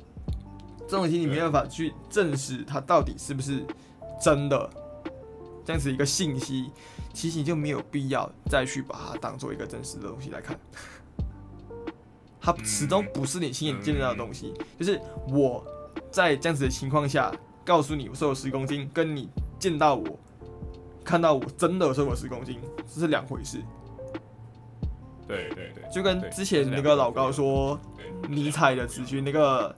[0.81, 3.65] 这种东西你没办法去证实它到底是不是
[4.21, 4.69] 真的，
[5.65, 6.71] 这样子一个信息，
[7.15, 10.59] 其实你就没有必要再去把它当做一个真实的东西来看。
[12.41, 15.65] 它始终不是你亲眼见到的东西，就是我
[16.11, 17.33] 在这样子的情况下
[17.65, 20.19] 告诉你我瘦了十公斤，跟你见到我
[21.05, 22.61] 看到我真的瘦了十公斤，
[22.93, 23.63] 这是两回事。
[25.95, 27.79] 就跟之前那个老高说
[28.29, 29.73] 尼采的子君那个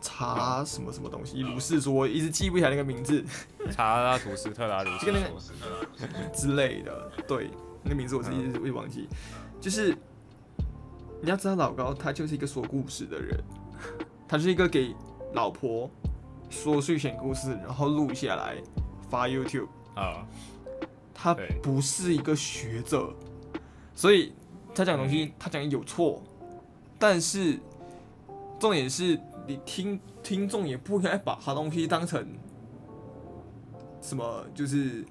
[0.00, 3.24] 查什么什么东西，卢氏说一直记不起来那个名字。
[3.72, 7.50] 查拉图斯特拉鲁斯这个那个 之类的，对，
[7.82, 9.08] 那个名字我自己一直会忘记。
[9.60, 9.92] 就是
[11.20, 13.36] 你要知道老高他就是一个说故事的人，
[14.28, 14.94] 他是一个给
[15.32, 15.90] 老婆
[16.48, 18.54] 说睡前故事，然后录下来
[19.10, 19.66] 发 YouTube，
[19.96, 20.24] 啊，
[21.12, 23.12] 他不是一个学者，
[23.96, 24.32] 所以
[24.74, 26.22] 他讲的东西他讲的有错，
[26.98, 27.58] 但是
[28.58, 32.26] 重点是你听听众也不应该把他东西当成
[34.00, 35.04] 什么就是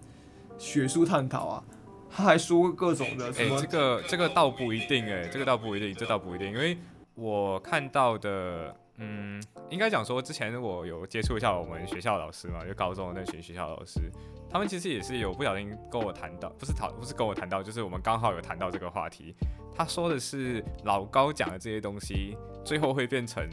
[0.58, 1.64] 学术探讨啊，
[2.12, 6.78] 他还说各种的什哎、么这个这个倒不一定哎、这个倒不一定，这倒不一定，因为
[7.16, 14.02] 我看到的，嗯，应该讲说之前我有接触一下我们学校老师嘛，就高中的那群学校老师，
[14.50, 19.34] 他们其实也是有不小心跟我谈到，不是讨不是跟我谈到，就是我们刚好有谈到这个话题。
[19.76, 23.50] 他说的是老高讲的这些东西，最后会变成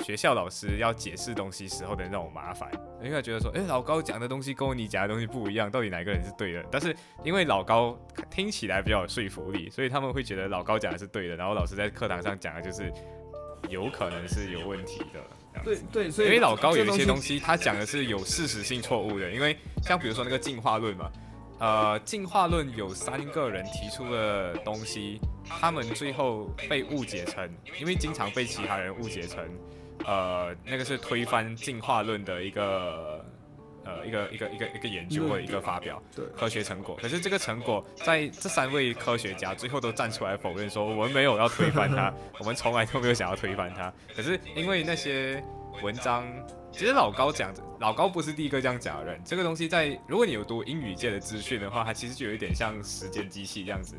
[0.00, 6.64] 学校老师要解释东西时候的那种麻烦，因为他觉得说，哎、老高讲的东西跟你讲的东西不一样，到底哪个人是对的？
[6.68, 7.96] 但是因为老高
[8.28, 12.92] 听起来比较有说服力，所以他们会觉得老高讲的是对的，然后老师在课堂上讲的就是
[13.68, 15.62] 有可能是有问题的。
[15.62, 19.30] 对对，所以因为老高有一些东西，他讲的是有事实性错误的。
[19.30, 21.10] 因为像比如说那个进化论嘛，
[21.58, 27.48] 呃，进化论有三个人提出的东西，他们最后被误解成，
[27.80, 29.44] 因为经常被其他人误解成，
[30.04, 33.24] 呃，那个是推翻进化论的一个。
[33.84, 43.92] 呃，一个一个一个一个研究或者一个发表对科学成果，可是这个成果在这三位科学家最后都站出来否认说，我们没有要推翻它， 我们从来都没有想要推翻它。
[44.16, 45.42] 可是因为那些
[45.82, 46.26] 文章，
[46.72, 49.20] 其实老高讲，老高不是第一个这样讲的人。
[49.24, 53.96] 这个东西在如果你有读英语界的资讯的话，它其实就有一点像时间机器这样子。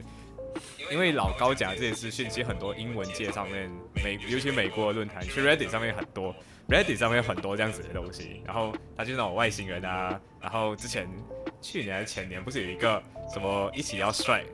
[0.89, 3.69] 因为老高讲这些资讯，其实很多英文界上面
[4.03, 6.33] 美，尤其美国的论坛，去 Reddit 上面很多
[6.69, 8.41] ，Reddit 上面有很多这样子的东西。
[8.45, 11.07] 然后他就是那种外星人啊，然后之前
[11.61, 13.01] 去年还是前年，不是有一个
[13.33, 14.45] 什么一起要 strike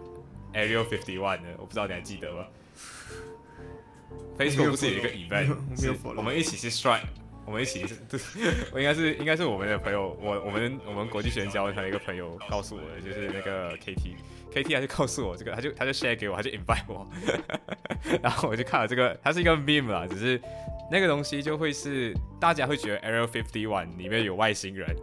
[0.53, 2.45] Area Fifty One 的，我不知道你还记得吗
[4.37, 5.55] ？Facebook 不是有一个 event，
[6.15, 7.05] 我们一起去 strike。
[7.43, 7.97] 我们一起是，
[8.71, 13.75] 我应该是应该是我们的朋友，我我们我们国际学生交的一个朋友告诉我的，就是那个
[14.51, 17.07] K T 他就告诉我这个，他就他就 share 给我，他就 invite 我，
[18.21, 20.41] 然后我就看了这个，它是一个 meme 啦，只是
[20.91, 24.93] 那个东西就会是大家会觉得 Area Fifty One 里面有外星人，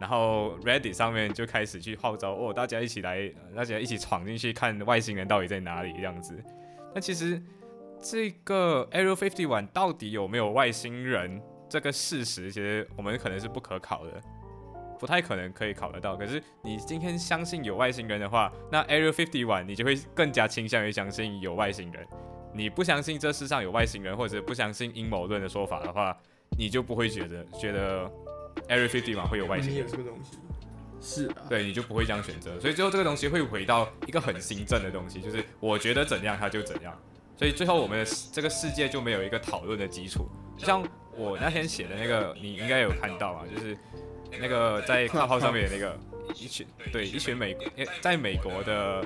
[0.00, 6.34] 然后 Reddit 上面就开始去号召哦，大家一起来，大家一起闯进去看外星人到底在哪里这样子。
[6.94, 7.40] 那其实
[8.02, 14.22] 这个 Area Fifty One 到底有没有外星人这个事实，其实我们可能是不可考的。
[14.98, 22.06] 不太可能可以考得到，可是你今天相信有外星人的话，那 Area Fifty One 你就会更加倾向于相信有外星人。
[22.52, 26.16] 你不相信这世上有外星人，或者不相信阴谋论的说法的话，
[26.58, 28.10] 你就不会觉得觉得
[28.68, 29.86] Area Fifty One 会有外星人有。
[29.86, 30.38] 这个东西，
[31.00, 32.58] 是啊，对，你就不会这样选择。
[32.58, 36.98] 所以最后这个东西会回到一个很新政的东西，就是我觉得怎样它就怎样。
[37.36, 40.26] 所以最后我们的这个世界就没有一个讨论的基础。
[40.56, 40.82] 就像
[41.18, 43.76] 我那天写的那个，你应该有看到啊， 就是
[44.40, 45.98] 那个在卡号上面的那个
[46.34, 49.04] 一群对一群美诶在美国的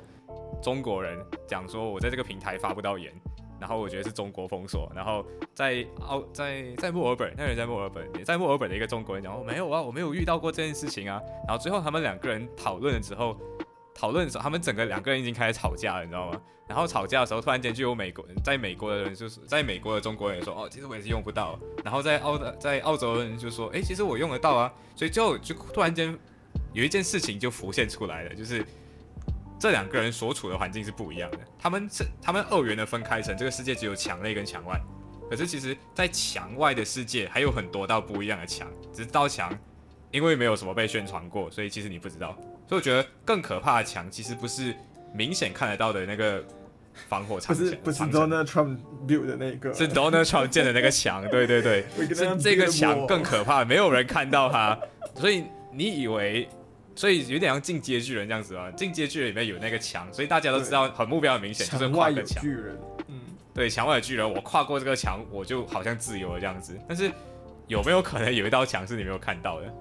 [0.63, 3.13] 中国人讲说，我在这个平台发不到言。
[3.61, 11.23] 然后我觉得是中国封锁，然后在澳在在墨尔本，那人在墨尔本，也在墨尔本的一个中国人讲，我没有啊，我没有遇到过这件事情啊。
[11.47, 13.39] 然后最后他们两个人讨论了之后，
[13.95, 16.41] 讨论的时候，他们整个两个人已经开始吵架了，你知道吗？
[16.69, 21.59] 然后吵架的时候，突然间就有美国在美国的人就是在美国的中国人说，哦，其实我也是用不到。
[21.85, 24.73] 然后在澳的在澳洲的人就说，哎，其实我用得到啊。
[24.97, 26.17] 所以就就突然间
[26.73, 28.65] 有一件事情就浮现出来了，就是
[29.59, 31.39] 这两个人所处的环境是不一样的。
[31.59, 34.81] 他们是他们二元的分开成这个世界只有墙内跟墙外，
[35.29, 39.53] 可是其实在墙外的世界还有很多道不一样的墙，只是道墙
[40.11, 42.35] 因为没有什么被宣传过，所以其实你不知道。
[42.73, 44.75] 所以我觉得更可怕的墙其实不是
[45.13, 46.43] 明显看得到的那个。
[47.09, 48.77] 防火墙不是不是 Donald Trump
[49.09, 54.79] build 的那个，是 Donald Trump 建的那个墙， 对对对，是这个墙更可怕，没有人看到它，
[55.15, 56.47] 所以你以为，
[56.95, 62.43] 所以有点像进阶巨人这样子啊，进阶巨人里面有那个墙，所以大家都知道很目标很明显，就是跨个墙。
[62.43, 63.21] 巨人，嗯，
[63.55, 66.79] 对，墙外的巨人，我跨过这个墙，我就好像自由了这样子。
[66.87, 67.11] 但是
[67.69, 69.75] 有没有可能有一道墙是你没有看到的？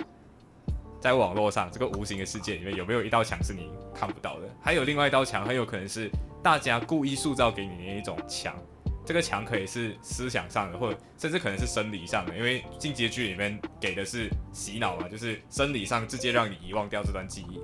[1.02, 4.48] 在网络上这个无形的世界里面，有没有一道墙是你看不到的？
[4.62, 6.10] 还有另外一道墙，很有可能是。
[6.44, 8.58] 大家故意塑造给你的一种墙，
[9.06, 17.62] 这个墙可以是思想上的，或者甚至可能是生理上的，因为进阶剧里面给的是洗脑嘛，就是生理上直接让你遗忘掉这段记忆，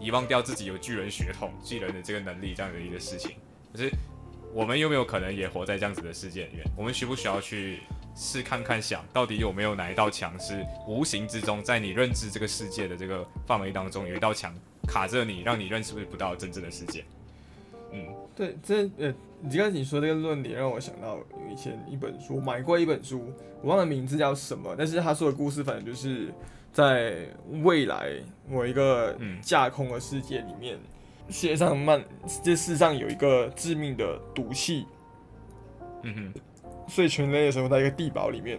[0.02, 3.32] 遗忘掉自己有巨人血统、巨人的这个能力这样的一个事情。
[3.70, 3.90] 可是
[4.54, 6.64] 我们有没有可能也活在这样子的世界里面？
[6.74, 7.80] 我们需不需要去
[8.14, 14.54] 试看看，想到底有没有哪一道墙是无形之中在你认知这个世界的这个范围当中有一道墙
[14.86, 17.04] 卡着你，让你认识不到真正的世界？
[17.92, 26.32] 嗯，对，这呃，你刚才你说这个论点让我想到有以前一本书，买过一本书，我忘了名字叫什么，但是他说的故事反正就是
[26.72, 27.26] 在
[27.62, 28.12] 未来
[28.48, 30.76] 某一个架空的世界里面，
[31.30, 32.02] 世界上慢，
[32.42, 34.86] 这世上有一个致命的毒气，
[36.02, 36.40] 嗯哼，
[36.88, 38.58] 所以全人类生活在一个地堡里面，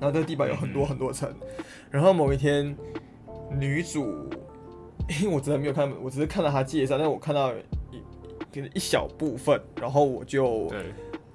[0.00, 1.32] 然后这个地堡有很多很多层，
[1.90, 2.76] 然后某一天
[3.50, 4.28] 女主，
[5.20, 7.52] 因为我真的没有看，我只是看到她介绍，但是我看到。
[8.52, 10.68] 给了一小部分，然后我就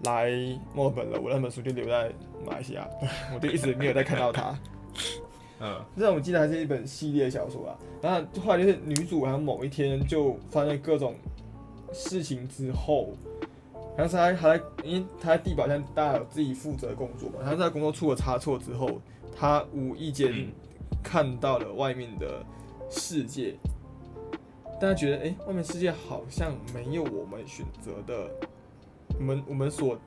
[0.04, 0.34] 来
[0.74, 1.18] 墨尔本了。
[1.18, 2.12] 我那本书就留在
[2.46, 2.86] 马来西亚，
[3.34, 4.54] 我就一直没有再看到她。
[5.62, 7.80] 嗯，这我记得还是一本系列小说啊。
[8.02, 11.16] 然后后来就是女主好像某一天就发生各种
[11.94, 13.55] 事情之后，好
[13.98, 17.36] 像是她还在，因为他在地堡上大家有自己负责工作嘛。
[17.44, 19.02] 他在工作出了差错之后，
[19.36, 20.48] 他无意间
[21.04, 22.44] 看到了外面的
[22.90, 23.56] 世界。
[24.80, 28.30] 大家觉得，哎，外面世界好像没有我们选择的，
[29.18, 29.98] 我们我们所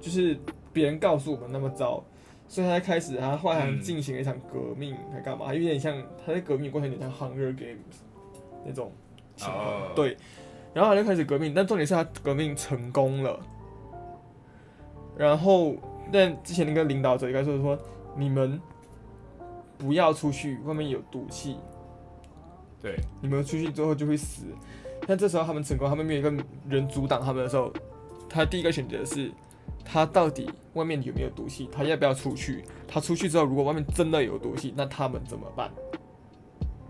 [0.00, 0.38] 就是
[0.72, 2.02] 别人告诉我们那么糟，
[2.48, 5.52] 所以他开始他后来进行了一场革命，还干嘛？
[5.52, 7.76] 有点像他在革命过程有点像 Hunger Games
[8.64, 8.90] 那种
[9.36, 10.16] 情况，对。
[10.74, 13.40] 然后他就开始革命，但重点是他革命成功了。
[15.16, 15.74] 然后，
[16.12, 17.78] 但之前那个领导者应该说说，
[18.16, 18.60] 你们
[19.76, 21.56] 不要出去，外面有毒气。
[22.80, 24.44] 对，你们出去之后就会死。
[25.06, 26.32] 但这时候他们成功，他们没有一个
[26.68, 27.72] 人阻挡他们的时候，
[28.28, 29.32] 他第一个选择是，
[29.84, 31.68] 他到底外面有没有毒气？
[31.72, 32.64] 他要不要出去？
[32.86, 35.70] 他出去之后，如果外面真的有毒气，那他们怎么办？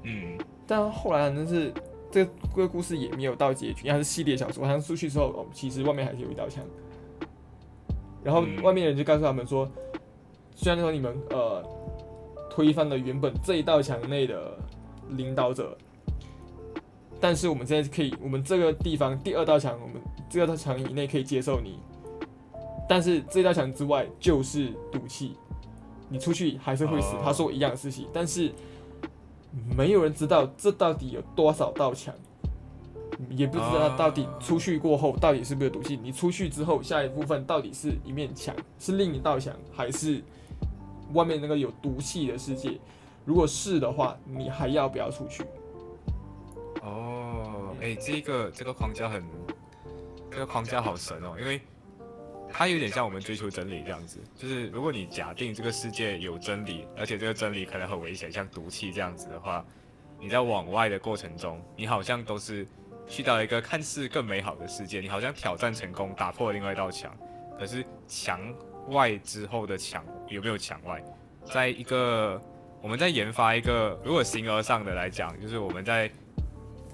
[0.02, 0.36] 嗯。
[0.66, 1.72] 但后来呢，是
[2.10, 4.64] 这个故事也没有到结局，因为是系列小说。
[4.64, 6.64] 好像出去之后，哦，其实外面还是有一道墙。
[8.24, 9.68] 然后外面的人就告诉他们说，
[10.54, 11.62] 虽然说你们呃
[12.50, 14.56] 推翻了原本这一道墙内的。
[15.12, 15.74] 领导者，
[17.18, 19.96] 但是我们现在可以，我们这个地方第二道墙，我们
[20.28, 21.78] 这道墙以内可以接受你，
[22.86, 25.34] 但是这道墙之外就是赌气，
[26.10, 27.16] 你出去还是会死。
[27.24, 28.52] 他说一样的事情，但是
[29.76, 32.14] 没有人知道这到底有多少道墙，
[33.30, 35.98] 也不知道到底出去过后到底是不是有毒气。
[36.02, 40.22] 你出去之后，下一部分到底是一面墙，是另一道墙，还是
[41.14, 42.78] 外面那个有毒气的世界？
[43.24, 45.42] 如果是的话，你还要不要出去？
[46.82, 49.22] 哦，哎，这个这个框架很，
[50.30, 51.60] 这个框架好神哦，因为
[52.52, 54.18] 它有点像我们追求真理这样子。
[54.36, 59.64] 就是如果你假定这个世界有真理，而且这个真理可能很危险，像毒气这样子的话，
[60.20, 62.66] 你在往外的过程中，你好像都是
[63.06, 67.14] 去到一个看似更美好的世界，你好像挑战成功，打破了另外一道墙。
[67.58, 68.40] 可是墙
[68.88, 71.02] 外之后的墙有没有墙外？
[71.44, 72.40] 在一个。
[72.80, 76.08] 我们在研发一个，如果形而上的来讲，就是我们在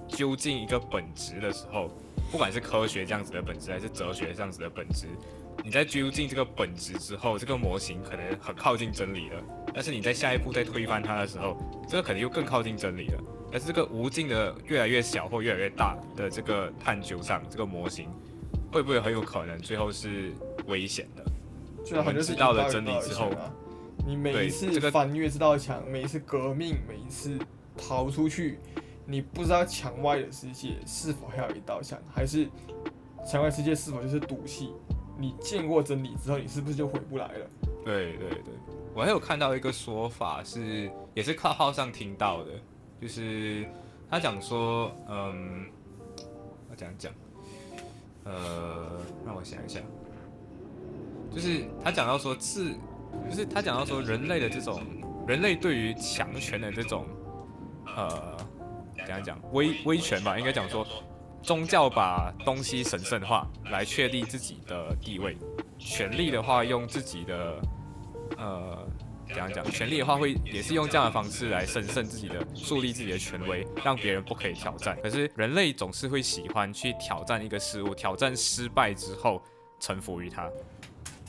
[0.07, 1.91] 究竟一个本质的时候，
[2.31, 5.05] 不管是科学这样子的本质，还是哲学这样子的本质，
[5.65, 9.43] 你在究竟这个本质之后，这个模型可能很靠近真理了。
[9.73, 11.57] 但是你在下一步再推翻它的时候，
[11.89, 13.19] 这个可能又更靠近真理了。
[13.51, 18.07] 但是这个无尽的越来越小或越来越大的这个探究上，这个模型
[18.71, 20.33] 会不会很有可能最后是
[20.67, 21.25] 危险的？
[21.97, 23.31] 我们知道了真理之后。
[24.05, 27.39] 你每一次翻越这道墙，每一次革命，每一次
[27.75, 28.59] 逃出去，
[29.03, 32.47] 你不知道墙外的世界是否还有一道墙，还是
[33.27, 34.71] 墙外世界是否就是赌气？
[35.17, 37.49] 你见过真理之后，你是不是就回不来了？
[37.83, 38.53] 对对对，
[38.93, 42.51] 我还有看到一个说法是，也是靠号上听到的，
[43.01, 43.65] 就是
[44.09, 45.65] 他讲说，嗯，
[46.69, 47.13] 我讲讲，
[48.23, 49.81] 呃，让我想一想，
[51.31, 52.73] 就是他讲到说，自，
[53.29, 54.81] 就是他讲到说，人类的这种，
[55.27, 57.05] 人类对于强权的这种，
[57.95, 58.35] 呃，
[58.97, 60.85] 怎样讲，威威权吧，应该讲说。
[61.45, 65.35] 宗教把东西神圣化，来确立自己的地位；
[65.77, 67.61] 权力的话，用自己的
[68.35, 68.87] 呃，
[69.27, 69.63] 怎样讲？
[69.69, 74.97] 权力的话，会也是用这样的方式来神圣自己的，树立自己的权威，让别人不可以挑战。
[75.03, 79.39] 可是人类总是会喜欢去挑战一个事物，挑战失败之后
[79.79, 80.49] 臣服于它。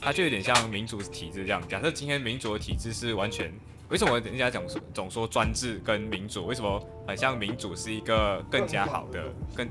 [0.01, 1.61] 它就有点像民主体制这样。
[1.67, 3.53] 假设今天民主的体制是完全，
[3.89, 4.63] 为什么人家讲
[4.95, 6.47] 总说专制跟民主？
[6.47, 9.69] 为什么很像民主是一个更加好的更？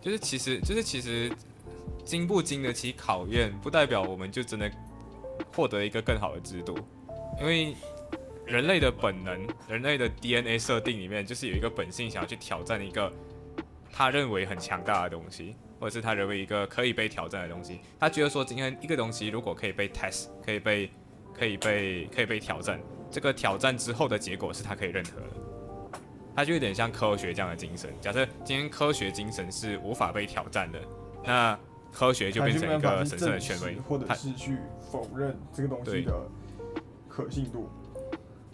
[0.00, 1.30] 就是其实，就是其实，
[2.04, 4.70] 经不经得起考验，不代表我们就真的
[5.54, 6.78] 获得一个更好的制度。
[7.38, 7.74] 因为
[8.46, 13.12] 人类的本能，人类的 DNA 设定里面，就是有一个本性想要去挑战一个
[13.92, 17.80] 他认为很强大的东西，或者是他认为一个可以被挑战的东西。
[17.98, 20.90] 他觉得说，今天一个东西如果可以被 test，可以被，
[21.34, 22.80] 可以被，可以被挑战，
[23.10, 25.49] 这个挑战之后的结果是他可以认可的。
[26.40, 27.92] 它就有点像科学这样的精神。
[28.00, 30.80] 假设今天科学精神是无法被挑战的，
[31.22, 31.58] 那
[31.92, 34.56] 科学就变成一个神圣的权威，或者是去
[34.90, 36.14] 否认这个东西的
[37.10, 37.68] 可信度。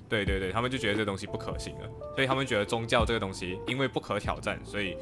[0.08, 4.96] 对对对，他们就觉得这东西不可信了，所以他们觉得宗教这个东西因为不可挑战，所以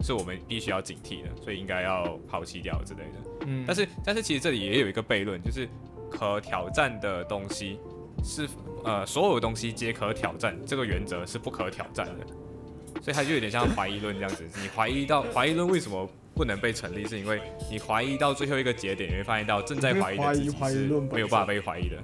[0.00, 3.46] 是我们必须要警惕的，所以应该要抛弃掉之类的。
[3.46, 5.68] 嗯，但是但是其实这里也有一个悖论，就是
[6.08, 7.80] 可挑战的东西
[8.24, 8.48] 是。
[8.86, 12.26] 呃，所有东西皆可挑战，这个原则是不可挑战的，
[13.00, 14.44] 所以它就有点像怀疑论这样子。
[14.60, 21.96] 你怀疑到怀疑论为什么不能被成立，是因为你怀疑到最后一个节点，你会发现到正在怀疑的自己是没有办法被怀疑的。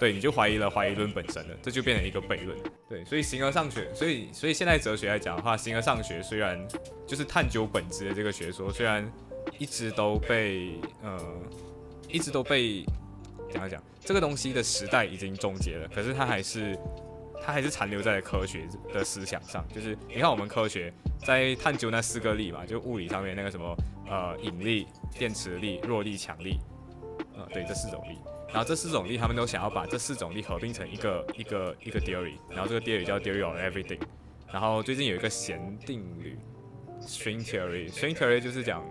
[0.00, 2.58] 对，你就怀疑了怀疑论本身了，这就变成一个悖论。
[2.88, 6.58] 对，所以形而上学，所以所以现在哲学来讲的话，形而上学虽然
[7.06, 9.08] 就是探究本质的这个学说，虽然
[9.60, 10.72] 一直都被
[11.04, 11.24] 呃
[12.08, 12.84] 一直都被。
[13.48, 13.80] 怎样讲？
[14.06, 16.78] 这个东西的时代已经终结了，可是它还是，
[17.42, 19.66] 它还是残留在科学的思想上。
[19.74, 20.92] 就是你看，我们科学
[21.26, 23.76] 在探究那四个力嘛，就物理上面那个什么
[24.08, 24.86] 呃引力、
[25.18, 26.60] 电磁力、弱力、强力，
[27.34, 28.16] 呃对，这四种力。
[28.46, 34.00] 然后这四种力，他们都想要把这四种力合并成一个一个一个 theory，然后这个 theory 叫 theory of everything。
[34.52, 36.38] 然后最近有一个弦定律
[37.00, 38.84] ，string theory，string theory 就是讲。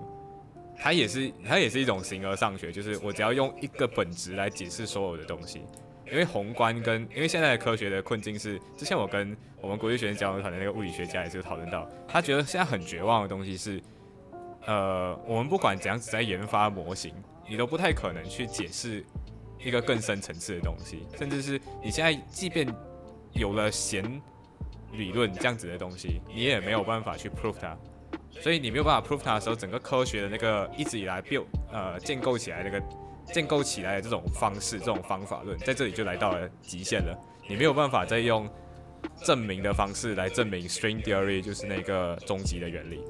[0.77, 5.61] 它也是，它也是一种形而上学，就是我只要用一个本质来解释所有的东西。
[6.07, 13.81] 因为宏观跟，因为现在的科学的困境是，之前我跟我们国际学生交流团的那个物理学家也是讨论到，他觉得现在很绝望的东西是，
[14.67, 17.11] 呃，我们不管怎样子在研发模型，
[17.49, 19.03] 你都不太可能去解释
[19.59, 22.67] 一个更深层次的东西，甚至是你现在即便
[23.33, 24.21] 有了弦
[24.91, 27.75] 理论这样子的东西，你也没有办法去 prove 它。
[28.41, 32.81] 所以你没有办法 prove 它的时候，整个科学的那个一直以来 build 呃建构起来那个
[33.33, 37.17] 建构起来的这种方式、这种方法论，在这里就来到了极限了。
[37.49, 38.47] 你没有办法再用
[39.23, 43.01] 证明的方式来证明 string theory 就是那个终极的原理，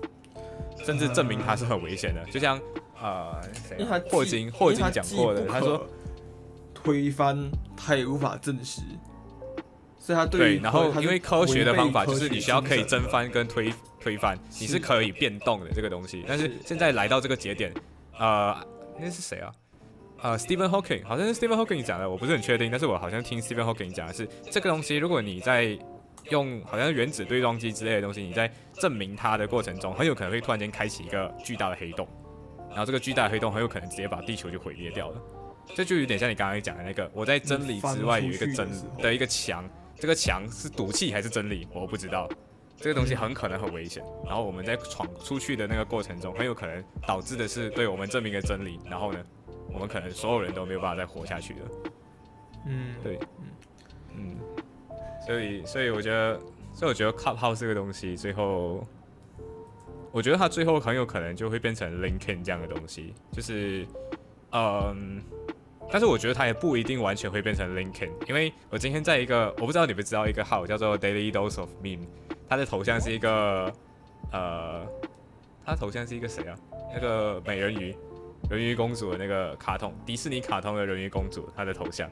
[0.85, 2.23] 甚至证明它是很危险的。
[2.31, 2.59] 就像
[3.01, 3.41] 呃
[4.09, 5.85] 霍金霍金讲过的，他说
[6.73, 8.81] 推翻他也无法证实。
[10.29, 13.73] 对，然后因为科学的方法就是你需要可以蒸翻跟推
[14.05, 16.23] 推翻，你是可以变动的这个东西。
[16.27, 17.73] 但是现在来到这个节点，
[18.19, 18.55] 呃，
[18.99, 19.51] 那是谁啊？
[20.21, 25.75] 呃，Stephen Hawking，好像是 Stephen Hawking 讲的，我不是很确定，但是我好像听 Stephen Hawking 讲的是这个东西，如果你在
[26.29, 32.07] 用好像原子对撞机之类的东西，你在证明它的过程中，很有可能会突然间开启一个巨大的黑洞，
[32.69, 35.19] 然后这个巨大的黑洞很有可能直接把地球就毁灭掉了。
[35.73, 39.67] 这就有点像你刚刚讲的那个，我在真理之外有一个真的一个墙。
[39.97, 41.65] 这个墙是赌气还是真理？
[41.73, 42.29] 我不知道。
[42.77, 44.03] 这个东西很可能很危险。
[44.25, 48.79] 然后我们在闯出去的那个过程中，很有可能导致的是对我们证明一个真理。
[48.89, 49.19] 然后呢，
[49.73, 51.59] 我们可能所有人都没有办法再活下去了。
[52.67, 53.45] 嗯，对，嗯
[54.15, 54.37] 嗯。
[55.25, 56.39] 所以，所以我觉得，
[56.73, 58.85] 所以我觉得 Clubhouse 这个东西，最后，
[60.11, 63.85] 我觉得它最后很有可能就会变成 LinkedIn 这样的东西，就是，
[64.51, 65.21] 嗯。
[65.91, 72.07] 但是我觉得它也不一定完全会变成 LinkedIn，因为我今天在一个我不知道你们知道一个号叫做 Daily Dose of Meme，
[72.47, 73.71] 它的头像是一个
[74.31, 74.85] 呃，
[75.65, 76.57] 他头像是一个谁啊？
[76.93, 77.95] 那个美人鱼，
[78.49, 82.09] 人鱼公主的那个卡通，迪士尼卡通的人鱼公主，她的头像，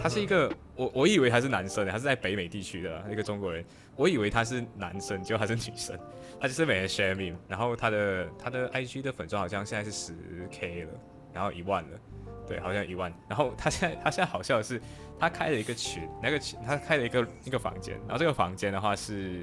[0.00, 3.64] 他是一个我我以为他是男生，他是在北美地区的一个中国人，
[3.96, 5.98] 我以为他是男生，结果他是女生，
[6.40, 10.14] 他就是美人 share me，然后他的他的 IG 的粉钻好像现在是十
[10.50, 10.90] K 了，
[11.32, 11.98] 然后一万了，
[12.46, 14.80] 对，好像一万，然后他现在他现在好笑的是，
[15.18, 19.42] 他开了一个群，那个群他开了一个一个房间，然后这个房间的话是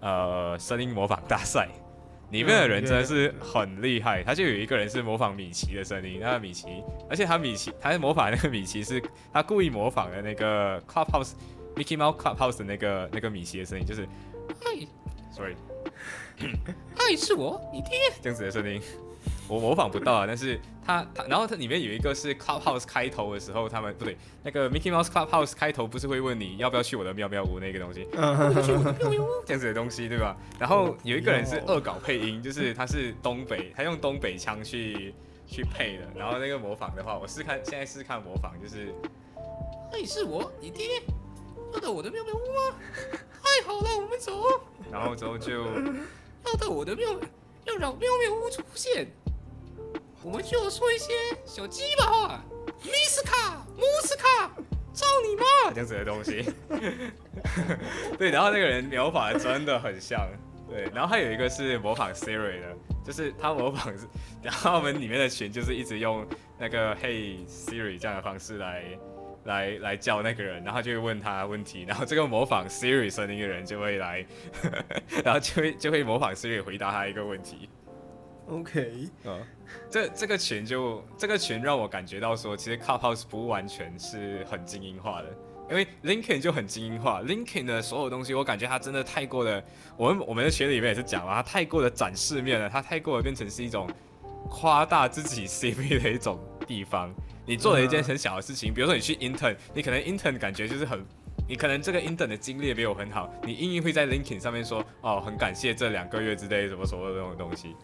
[0.00, 1.68] 呃声音模仿大赛。
[2.30, 9.00] 里面的人真的是很厉害，他就有一个人是模仿米奇的声音，那个米奇，而且他米奇，他模仿那个米奇是
[9.32, 11.34] 他故意模仿的那个 Clubhouse
[11.76, 14.08] Mickey Mouse Clubhouse 的那个那个米奇的声音，就是
[14.48, 14.86] 嗨
[15.30, 15.54] ，sorry，
[16.96, 18.80] 嗨是我，你爹这样子的声音。
[19.46, 30.36] 我模仿不到啊，但是他他，然后它里面有一个是 Clubhouse 开头的时候，他们不对，那个 Mickey Mouse Clubhouse 开头不是会问你要不要去我的喵喵屋那个东西，去我的妙妙屋这样子的东西对吧？
[30.58, 35.14] 然后有一个人是恶搞配音，就是他是东北，他用东北腔去
[35.46, 38.94] 去配的，然后那个模仿的话，我试看现在试看模仿，就是
[39.92, 41.02] 那你是我，你爹
[41.72, 42.76] 要到我的喵喵屋吗？
[43.42, 44.32] 太好了，我们走。
[44.90, 45.64] 然后之后就
[46.46, 47.10] 要到我的喵，
[47.64, 49.06] 要让喵喵屋出现。
[50.24, 51.12] 我们就说一些
[51.44, 52.44] 小鸡巴话，
[52.82, 54.50] 米斯卡、穆斯卡，
[54.94, 56.50] 操你妈这样子的东西。
[58.16, 60.26] 对，然后那个人描法真的很像。
[60.66, 63.94] 对，然后还有一个是模仿 Siri 的，就是他模仿，
[64.42, 66.26] 然后我们里面的群就是一直用
[66.58, 68.82] 那个 Hey Siri 这样的方式来
[69.44, 74.24] 来来叫那个人，然后就会问他问题，然后这个模仿 Siri 声音的人就会来，
[75.22, 77.68] 然后就会就会模仿 Siri 回答他一个问题。
[78.46, 79.40] OK，嗯，
[79.90, 85.28] 这这个群就这个群让我感觉到说，其实 Clubhouse 不完全是很精英化的，
[85.70, 89.64] 因为 LinkedIn 就很精英化，LinkedIn 的所有东西，我感觉它真的太过的，
[89.96, 93.88] 我们我们的群里面也是讲了，它太过的展示面了，它太过的变成是一种
[94.50, 97.12] 夸大自己 CV 的一种地方。
[97.46, 101.02] 你做了一件很小的事情，比如说你去 Intern，你可能 Intern 感觉就是很，
[101.48, 107.74] 你可能这个 Intern 的经历没有很好，你硬硬会在 LinkedIn 上面说，哦，很感谢这两个月之内什么什么这种东西。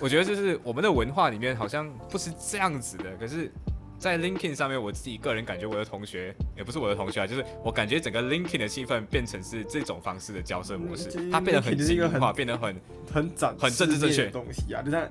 [0.00, 3.50] 我觉得就是我们的文化里面好像不是这样子的，可是，
[3.98, 12.74] 在 LinkedIn 上面，我自己个人感觉我的同学也不是我的同学啊，就是我感觉整个 LinkedIn 的气氛变成是这种方式的交涉模式，它变得很精英化，变得很
[13.12, 14.24] 很展很政治正确。
[14.24, 15.08] 的东西啊，就像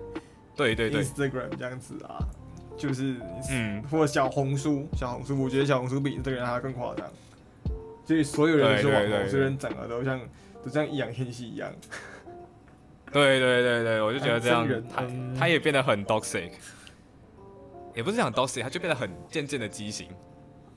[0.58, 1.02] 对对对。
[1.02, 2.20] Instagram 这样子啊，
[2.78, 3.16] 就是
[3.50, 7.08] 嗯，或者小红书，小红书，我觉得小红书比这个人还要更夸张，
[8.06, 10.20] 所以所有人都是网红，所有人整个都像
[10.66, 11.72] 都像易烊千玺一样。
[13.12, 15.06] 对对对对，我就觉得这样，他
[15.38, 16.52] 他也变得很 toxic，
[17.94, 20.08] 也不是讲 toxic，他就变得很渐渐的畸形。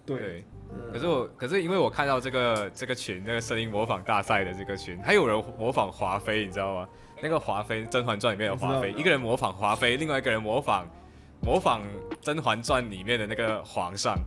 [0.04, 0.44] 对，
[0.92, 6.88] 可是我可是因为我看到这个这个群，那个声音模仿大赛的这个群，还有人模仿华妃，你知道吗？
[7.22, 10.86] 那个华妃《甄嬛传》里面的华妃，一个人模仿华妃，另外一个人模仿
[11.40, 11.80] 模仿
[12.20, 14.18] 《甄嬛传》里面的那个皇上，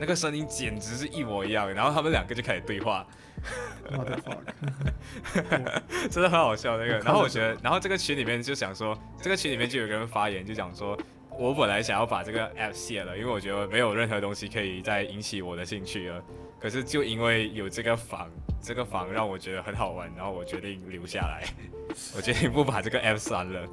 [0.00, 3.04] 那个声音简直是一模一样，然后他们两个就开始对话。
[6.10, 10.98] 真的很好笑那个，然后我觉得，然后这个群里面就想说，这个群里面就有个人发言，就讲说，
[11.38, 16.22] 我本来想要把这个 app 卸了，因为我觉得没有任何东西可以再引起我的兴趣了。
[16.60, 18.28] 可是就因为有这个房，
[18.60, 21.44] 这个房让我觉得很好玩，然后我决定留下来，
[22.16, 23.66] 我决定不把这个 app 删了。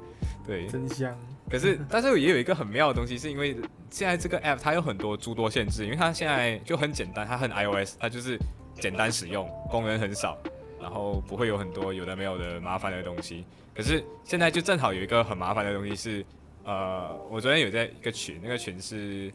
[0.46, 1.14] 对，真香。
[1.50, 3.56] 可是，但是也有一个很妙的东西，是因为
[3.90, 8.38] 现在这个 app 它有很多诸多限制，因为它现在就很简单，它很 iOS，它就是。
[8.78, 10.38] 简单使用，工人很少，
[10.80, 13.44] 然后不会有很多有的没有的麻烦的东西。
[13.74, 16.24] 可是现在就正好有一个很麻烦的东西是，
[16.64, 19.32] 呃，我昨天有在一个群，那个群是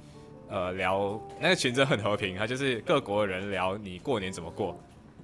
[0.50, 4.80] 呃聊，那个群真的很和平，它就是各国人聊你过年怎么过，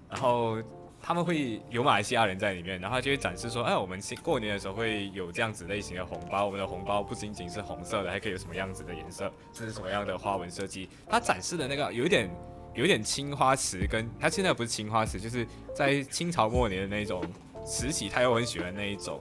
[0.09, 0.61] 然后
[1.01, 10.89] 他们会有马来西亚人在里面，然后就会展示说，哎，我们过年的时候会有这样子类型的红包，我们的红包不仅仅是红色的，还可以有什么样子的颜色，这是什么样的花纹设计。
[11.07, 12.30] 它展示的那个有一点。
[12.78, 17.23] 有点青花瓷，跟它现在不是青花瓷，就是在清朝末年的那种
[17.65, 19.19] 慈禧，他又很喜欢那一种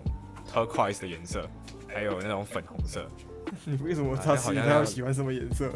[0.53, 1.49] turquoise 的颜色，
[1.89, 3.09] 还有那种粉红色。
[3.65, 5.73] 你为什么他好像他喜欢什么颜色？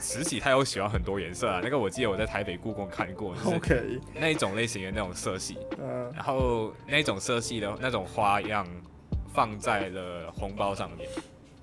[0.00, 8.64] 慈禧她有喜欢很多颜色啊，那个我记得我在台北故宫看过，OK，那一种类型的那种色系，嗯，然后那种色系的那种花样
[9.34, 11.08] 放在了红包上面。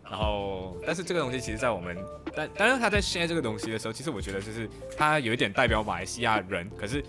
[0.03, 1.97] 然后，但是这个东西其实，在我们，
[2.35, 7.03] 但当然他在 share 这个东西的时候，其实我觉得就是他有一点代表马来西亚人，可是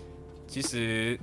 [0.47, 1.19] 其实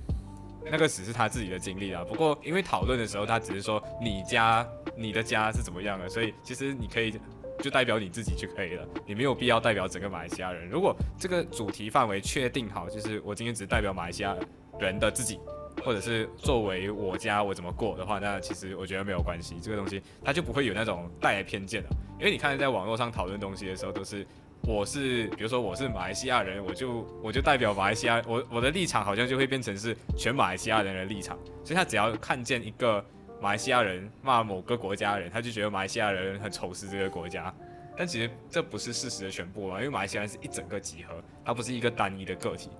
[0.71, 2.05] 那个只是他自己的经历啊。
[2.05, 4.65] 不过因为讨论的时候，他只是说你家
[4.97, 7.19] 你的家是怎么样的，所以其实你可以
[7.61, 10.69] 就代表你自己就可以了，你没有必要代表整个马来西亚人。
[10.69, 14.37] 如果这个主题范围确定好，就是我今天只代表马来西亚
[14.79, 15.41] 人的自己。
[15.85, 21.89] 或者是作为我家我怎么过的话，那其实我觉得没有关系，这个东西它就不会有那种带来偏见的。
[22.19, 24.27] 因为你看在网络上讨论东西的时候，都是
[24.63, 33.05] 我是比如说我是马来西亚人，我就我就代表马来西亚，我我的立场好像就会变成是全马来西亚人的立场，所以他只要看见一个
[33.41, 37.53] 马来西亚人骂某个国家人，他就觉得马来西亚人很仇视这个国家。
[37.95, 41.15] 但其实这不是事实的全部啊，因为马来西亚人是一整个集合，
[41.45, 42.71] 它不是一个单一的个体。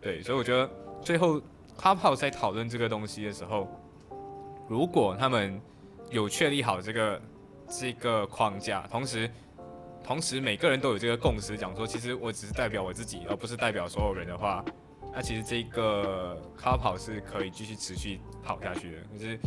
[0.00, 0.70] 对，所以我觉得
[1.02, 1.42] 最后
[1.78, 3.68] cup 跑在讨论这个东西的时候，
[4.68, 5.60] 如果他们
[6.10, 7.22] 有确立好这个
[7.68, 9.30] 这个框架，同时
[10.02, 14.64] 同时每个人都有这个共识，讲说其实我只是代表我自己，而不是代表所有人的话，
[15.12, 18.98] 那其实这个 cup 跑是可以继续持续跑下去的。
[19.12, 19.38] 可是。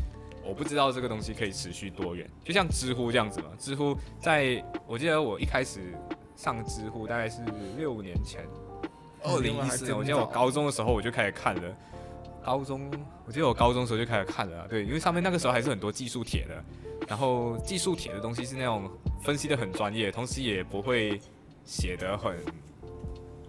[0.46, 3.48] 我不知道这个东西可以持续多远，就像知乎这样子嘛。
[3.60, 5.94] 知乎在我记得我一开始
[6.38, 7.42] 上知乎大概是
[7.76, 8.46] 六年前，
[9.24, 9.98] 二零一四年。
[9.98, 11.78] 我记得我高中的时候我就开始看了，
[12.48, 12.90] 高中
[13.26, 16.64] 我记得我高中的时候就开始看了，对，因为上面那个时候还是很多技术帖的，
[17.06, 18.90] 然后技术帖的东西是那种
[19.22, 21.20] 分析的很专业，同时也不会
[21.66, 22.38] 写得很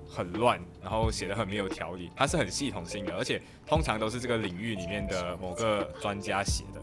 [0.09, 6.83] 很乱，然后写的很没有条理，它是很系统性的，而且通常都是这个领域里面的某个专家写的。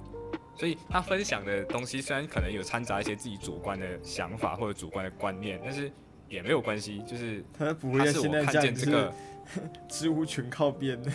[0.58, 5.92] 所以他分享的东西虽然可能有掺杂一些自己主观的想法或者主观的观念，但是
[6.30, 9.14] 也没有关系，就是他不会现在看见这个
[9.88, 11.12] 知乎全靠编的。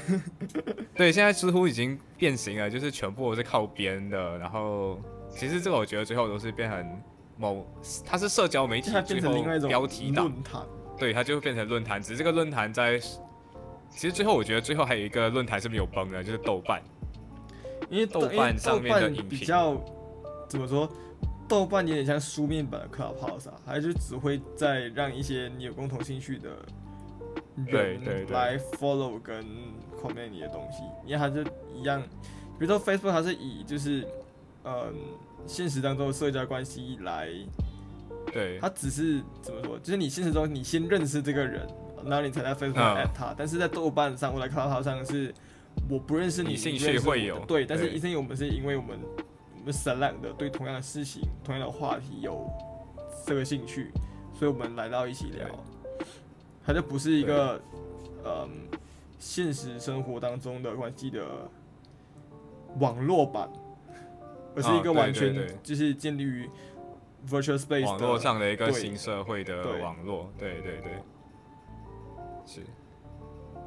[0.94, 4.38] 对，现在知乎已经变形了，就是全部都是靠编的。
[4.38, 4.98] 然后
[5.30, 7.02] 其实这个我觉得最后都是变成
[7.36, 7.66] 某，
[8.04, 10.32] 它是社交媒体最后标题党，
[10.98, 12.00] 对，它就会变成论坛。
[12.02, 16.82] 只是这个论坛在，其实最后我觉得最后还有一个论坛是没有崩的，就是豆瓣。
[17.88, 19.82] 因为豆瓣上面的比较
[20.48, 20.88] 怎么说？
[21.48, 26.50] 豆瓣有点像书面版的 Clubhouse，还是只会在让一些你有共同兴趣的
[27.66, 29.44] 人来 follow 跟
[30.00, 30.82] comment 你的东西。
[31.04, 31.44] 因为它是
[31.74, 32.02] 一样，
[32.58, 34.06] 比如说 Facebook，它是以就是
[34.64, 34.94] 嗯
[35.46, 37.28] 现实当中的社交关系来，
[38.32, 39.78] 对，它只是怎么说？
[39.78, 41.66] 就是你现实中你先认识这个人，
[42.04, 43.34] 然后你才在 Facebook at 他。
[43.36, 45.34] 但是在豆瓣上或者 Clubhouse 上是。
[45.88, 48.98] 我不认识你，兴趣会有对，但是医生我们是因为我们
[49.56, 52.44] 我们 select 的对同样的事情、同样的话题有
[53.24, 53.92] 这个兴趣，
[54.34, 55.46] 所以我们来到一起聊，
[56.70, 57.60] 它就不是一个
[58.24, 58.48] 嗯
[59.18, 61.26] 现实生活当中的关系的
[62.78, 63.50] 网络版，
[64.54, 66.48] 而是一个完全就是建立于
[67.28, 70.92] virtual space 网络上的一个新社会的网络，对对对，
[72.46, 72.60] 是，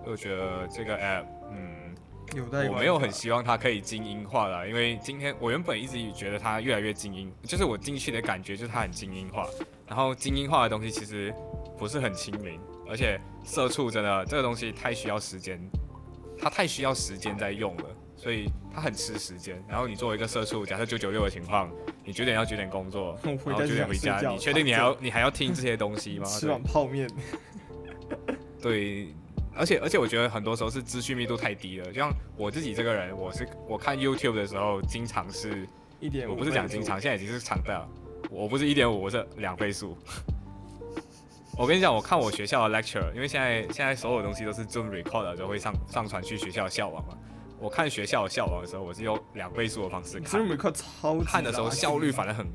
[0.06, 1.93] 我觉得这个 app 嗯。
[2.70, 9.45] 我没有很希望它可以精英化了，因为今天我原本一直觉得它越来越精英，就是我进去的感觉就是它很精英化。
[9.86, 11.32] 然后精英化的东西其实
[11.78, 12.60] 不是很亲民，
[12.94, 15.60] 而且社畜真的这个东西太需要时间，
[16.38, 17.86] 它太需要时间在用了，
[18.16, 19.60] 所以它很吃时间。
[19.68, 21.72] 然后你作为一个社畜，假设九九六的情况，
[22.06, 26.26] 你九点要九点工作， 然后九点回家，你确定你还要你还要听这些东西吗？
[26.30, 27.10] 吃碗泡面。
[28.62, 29.08] 对。
[29.56, 31.86] 而且而且，我觉得很多时候是资讯密度太低了。
[31.86, 35.68] 就像我自己这个人，我是我看 YouTube 的时候，经常是
[36.00, 37.88] 一点，我不是讲经常，现在已经是常态了。
[38.32, 39.96] 我不是一点五，我是两倍速。
[41.56, 47.16] 我跟你讲，我看我学校的 lecture，因为现在现在所有东西都是 Zoom record 就会上上传去学校校网嘛。
[47.60, 50.41] 我看学校的校网的时候，我是用两倍速的方式看。
[50.41, 52.45] Zoom record 超看的时候效率反而很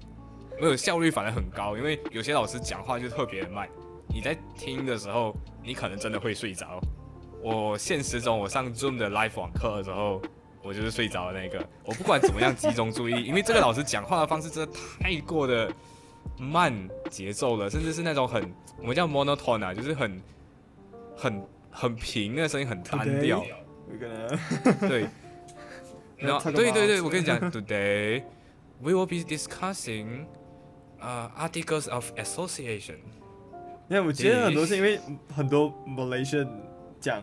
[0.61, 3.68] 没有效率反而很高，因为有些老师讲话就特别慢。
[4.09, 5.32] 你在听的时候，
[5.62, 6.80] 你可能真的会睡着。
[7.40, 10.20] 我现实中，我上 Zoom 的 live 网课的时候，
[10.61, 11.64] 我就是睡着的那个。
[11.84, 15.70] 我不管怎么样集中注意，因为这个老师讲话的方式真的太过的
[16.39, 18.43] 慢节奏了，甚至是那种很
[18.80, 20.22] 我们叫 monotone 啊，就是很
[21.16, 23.45] 很很平，那个声音很单调。
[24.80, 25.07] 对，
[26.16, 28.22] 然后对对对，我跟你讲，Today
[28.80, 30.26] we will be discussing
[31.01, 32.97] 啊 articles of association。
[33.89, 35.01] 因为我觉得很多是因为
[35.34, 36.47] 很多 Malaysian
[37.01, 37.22] 讲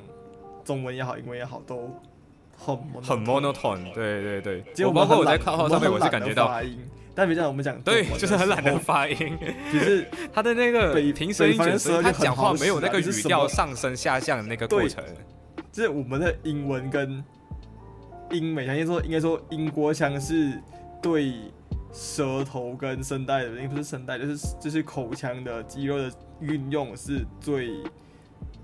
[0.63, 1.91] 中文也好，英文也好，都
[2.57, 3.93] 很很 monotone。
[3.93, 6.59] 对对对，我包括我在看号上面，我是感觉到，
[7.15, 9.37] 但比较我们讲对，就是很懒得发音，
[9.71, 15.03] 就是他的那个平声音卷舌，他讲话没有那个语调上升下降的那个过程。
[15.71, 17.23] 就是我们的英文跟
[18.31, 20.61] 英美，应该说应该说英国腔是
[21.01, 21.33] 对
[21.93, 26.11] 舌头跟声带的，应该不是声带，就是就是口腔的肌肉的。
[26.41, 27.69] 运用是最，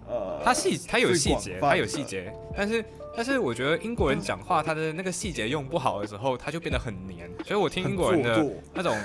[0.06, 2.84] 呃，它细，它有细节，它有细节，但是，
[3.16, 7.30] 但是我觉得英国人讲话，他的那个细节用不好的时候，他就变得很黏。
[7.45, 8.97] 所以我听英国人的那种，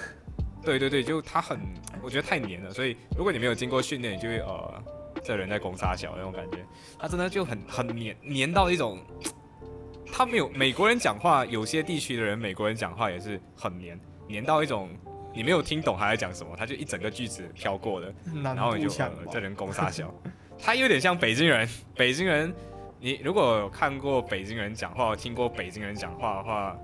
[0.62, 1.58] 对对对，就他很，
[2.02, 2.72] 我觉得太黏了。
[2.72, 4.82] 所以如果你没有经过训练，你就会呃，
[5.24, 6.58] 这人在攻杀小那种感觉。
[6.98, 8.98] 他真的就很很黏，黏到一种，
[10.12, 13.98] 他没有美国人讲话，有些地区的人美国人讲话也是很黏，
[14.28, 14.88] 黏到一种
[15.34, 18.90] 你没有听懂他在讲什么，他就一整个句子飘过的，然后你就
[19.30, 20.14] 这人攻杀小，
[20.58, 22.54] 他有点像北京人，北京人，
[23.06, 26.76] 你如果有看过北京人讲话，听过北京人讲话的话，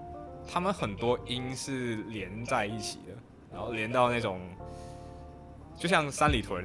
[0.48, 3.12] 他们很多音是连在一起的，
[3.52, 4.40] 然后连到那种，
[5.76, 6.64] 就像三里屯，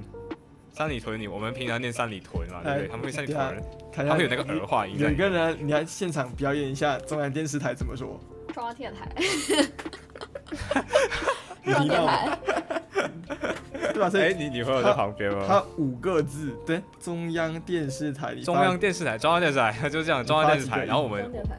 [0.72, 2.86] 三里屯你我们平常念三里屯嘛，对不对？
[2.86, 5.12] 哎他们会三里屯，他会有那个儿化音在有。
[5.12, 8.20] 一个人，你来现场表演一下中央电视台怎么说？
[8.54, 9.10] 中央电台，
[11.68, 12.38] 你到吗？
[13.94, 14.10] 对吧？
[14.10, 15.44] 所哎，以你女朋友在旁边吗？
[15.48, 20.86] 他五个字，对，中央电视台，中央电视台，中央电视台 就是这样，中央电视台。
[20.86, 21.58] 然后我们中央电台，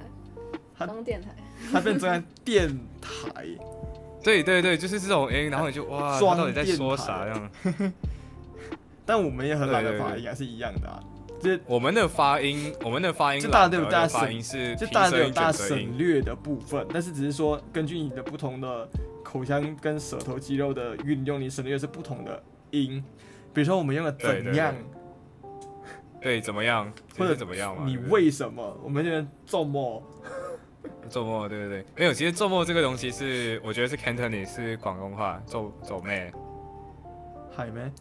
[0.76, 1.28] 他中央电台，
[1.72, 2.68] 它变中央电
[3.00, 3.44] 台，
[4.22, 7.92] 对对对，就是这种音，然后你就哇，他到底在说啥这样？
[9.04, 11.02] 但我们也很懒得对对对发音啊，是一样的啊。
[11.40, 15.96] 这我们的发音，我们的发音就大家都有大家省音是就平声音、当然有大家省。
[15.98, 18.88] 略的部分，但是只是说根据你的不同的
[19.30, 23.04] 口腔跟舌头肌肉的运用，你省略的是不同的音。
[23.52, 24.74] 比如说我们用了对对怎样，
[26.18, 26.90] 对，怎么样？
[27.18, 27.84] 或者怎么样嘛？
[27.84, 30.02] 你为什么，我们这边做么？
[31.10, 32.12] 周末，对对对，没有。
[32.14, 36.32] 其实做末这个东西是，我觉得是 Cantonese，是广东话，做做妹，
[37.54, 37.92] 海咩？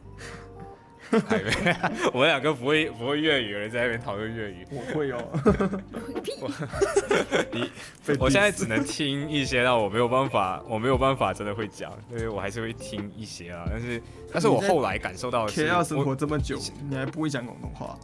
[1.27, 1.75] 海妹。
[2.13, 4.65] 我们两个不会不会粤语的人在那边讨论粤语。
[4.71, 5.19] 我会哦。
[7.51, 7.69] 你
[8.05, 13.65] 被我现在只能听一些，让我没有办法，我没有办法真的会讲，所以我还是会听一些啊。
[13.69, 14.01] 但是，
[14.33, 17.97] 但是我后来感受到的是，K L 生活这么久，你还不会讲广东话？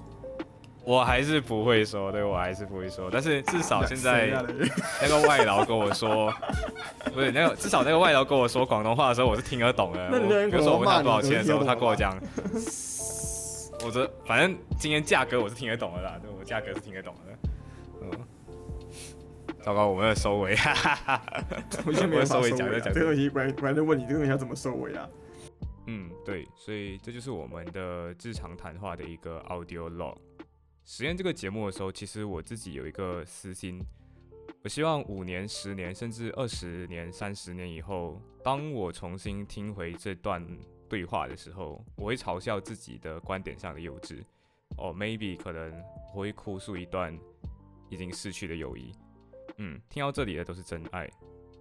[0.85, 3.09] 我还是不会说，对我还是不会说。
[3.09, 4.27] 但是至少现在
[5.01, 6.33] 那个外劳跟我说，
[7.13, 10.09] 不是那个，至少那个外劳跟我说广东话的时候，我是听得懂的。
[10.11, 10.19] 那
[10.49, 12.17] 比如说我问他多少钱的时候，他跟我讲，
[13.85, 17.49] 我这反正今天价格我是听得懂的啦，对我价格是听得懂的。
[18.01, 18.11] 嗯，
[19.61, 21.21] 糟糕，我们的收尾，哈哈哈。
[22.09, 22.51] 没有收尾。
[22.51, 25.07] 讲就讲这个东西，我还我还在问你，这个东西要怎么收尾啊？
[25.87, 30.15] 嗯，对，所以这就是我们的日常谈话的一个 audio log。
[30.85, 33.81] 实验这个节目的时候，其实我自己有一个私心，
[34.63, 40.45] 我希望五年、十年，甚至二十年、三十年以后，当我重新听回这段
[40.89, 44.23] 对话的时候，我会嘲笑自己的观点上的幼稚。
[44.77, 45.71] 哦，maybe 可能
[46.13, 47.17] 我会哭诉一段
[47.89, 48.91] 已经逝去的友谊。
[49.57, 51.09] 嗯，听到这里的都是真爱，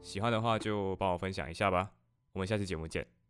[0.00, 1.90] 喜欢的话就帮我分享一下吧。
[2.32, 3.21] 我们下期节目见。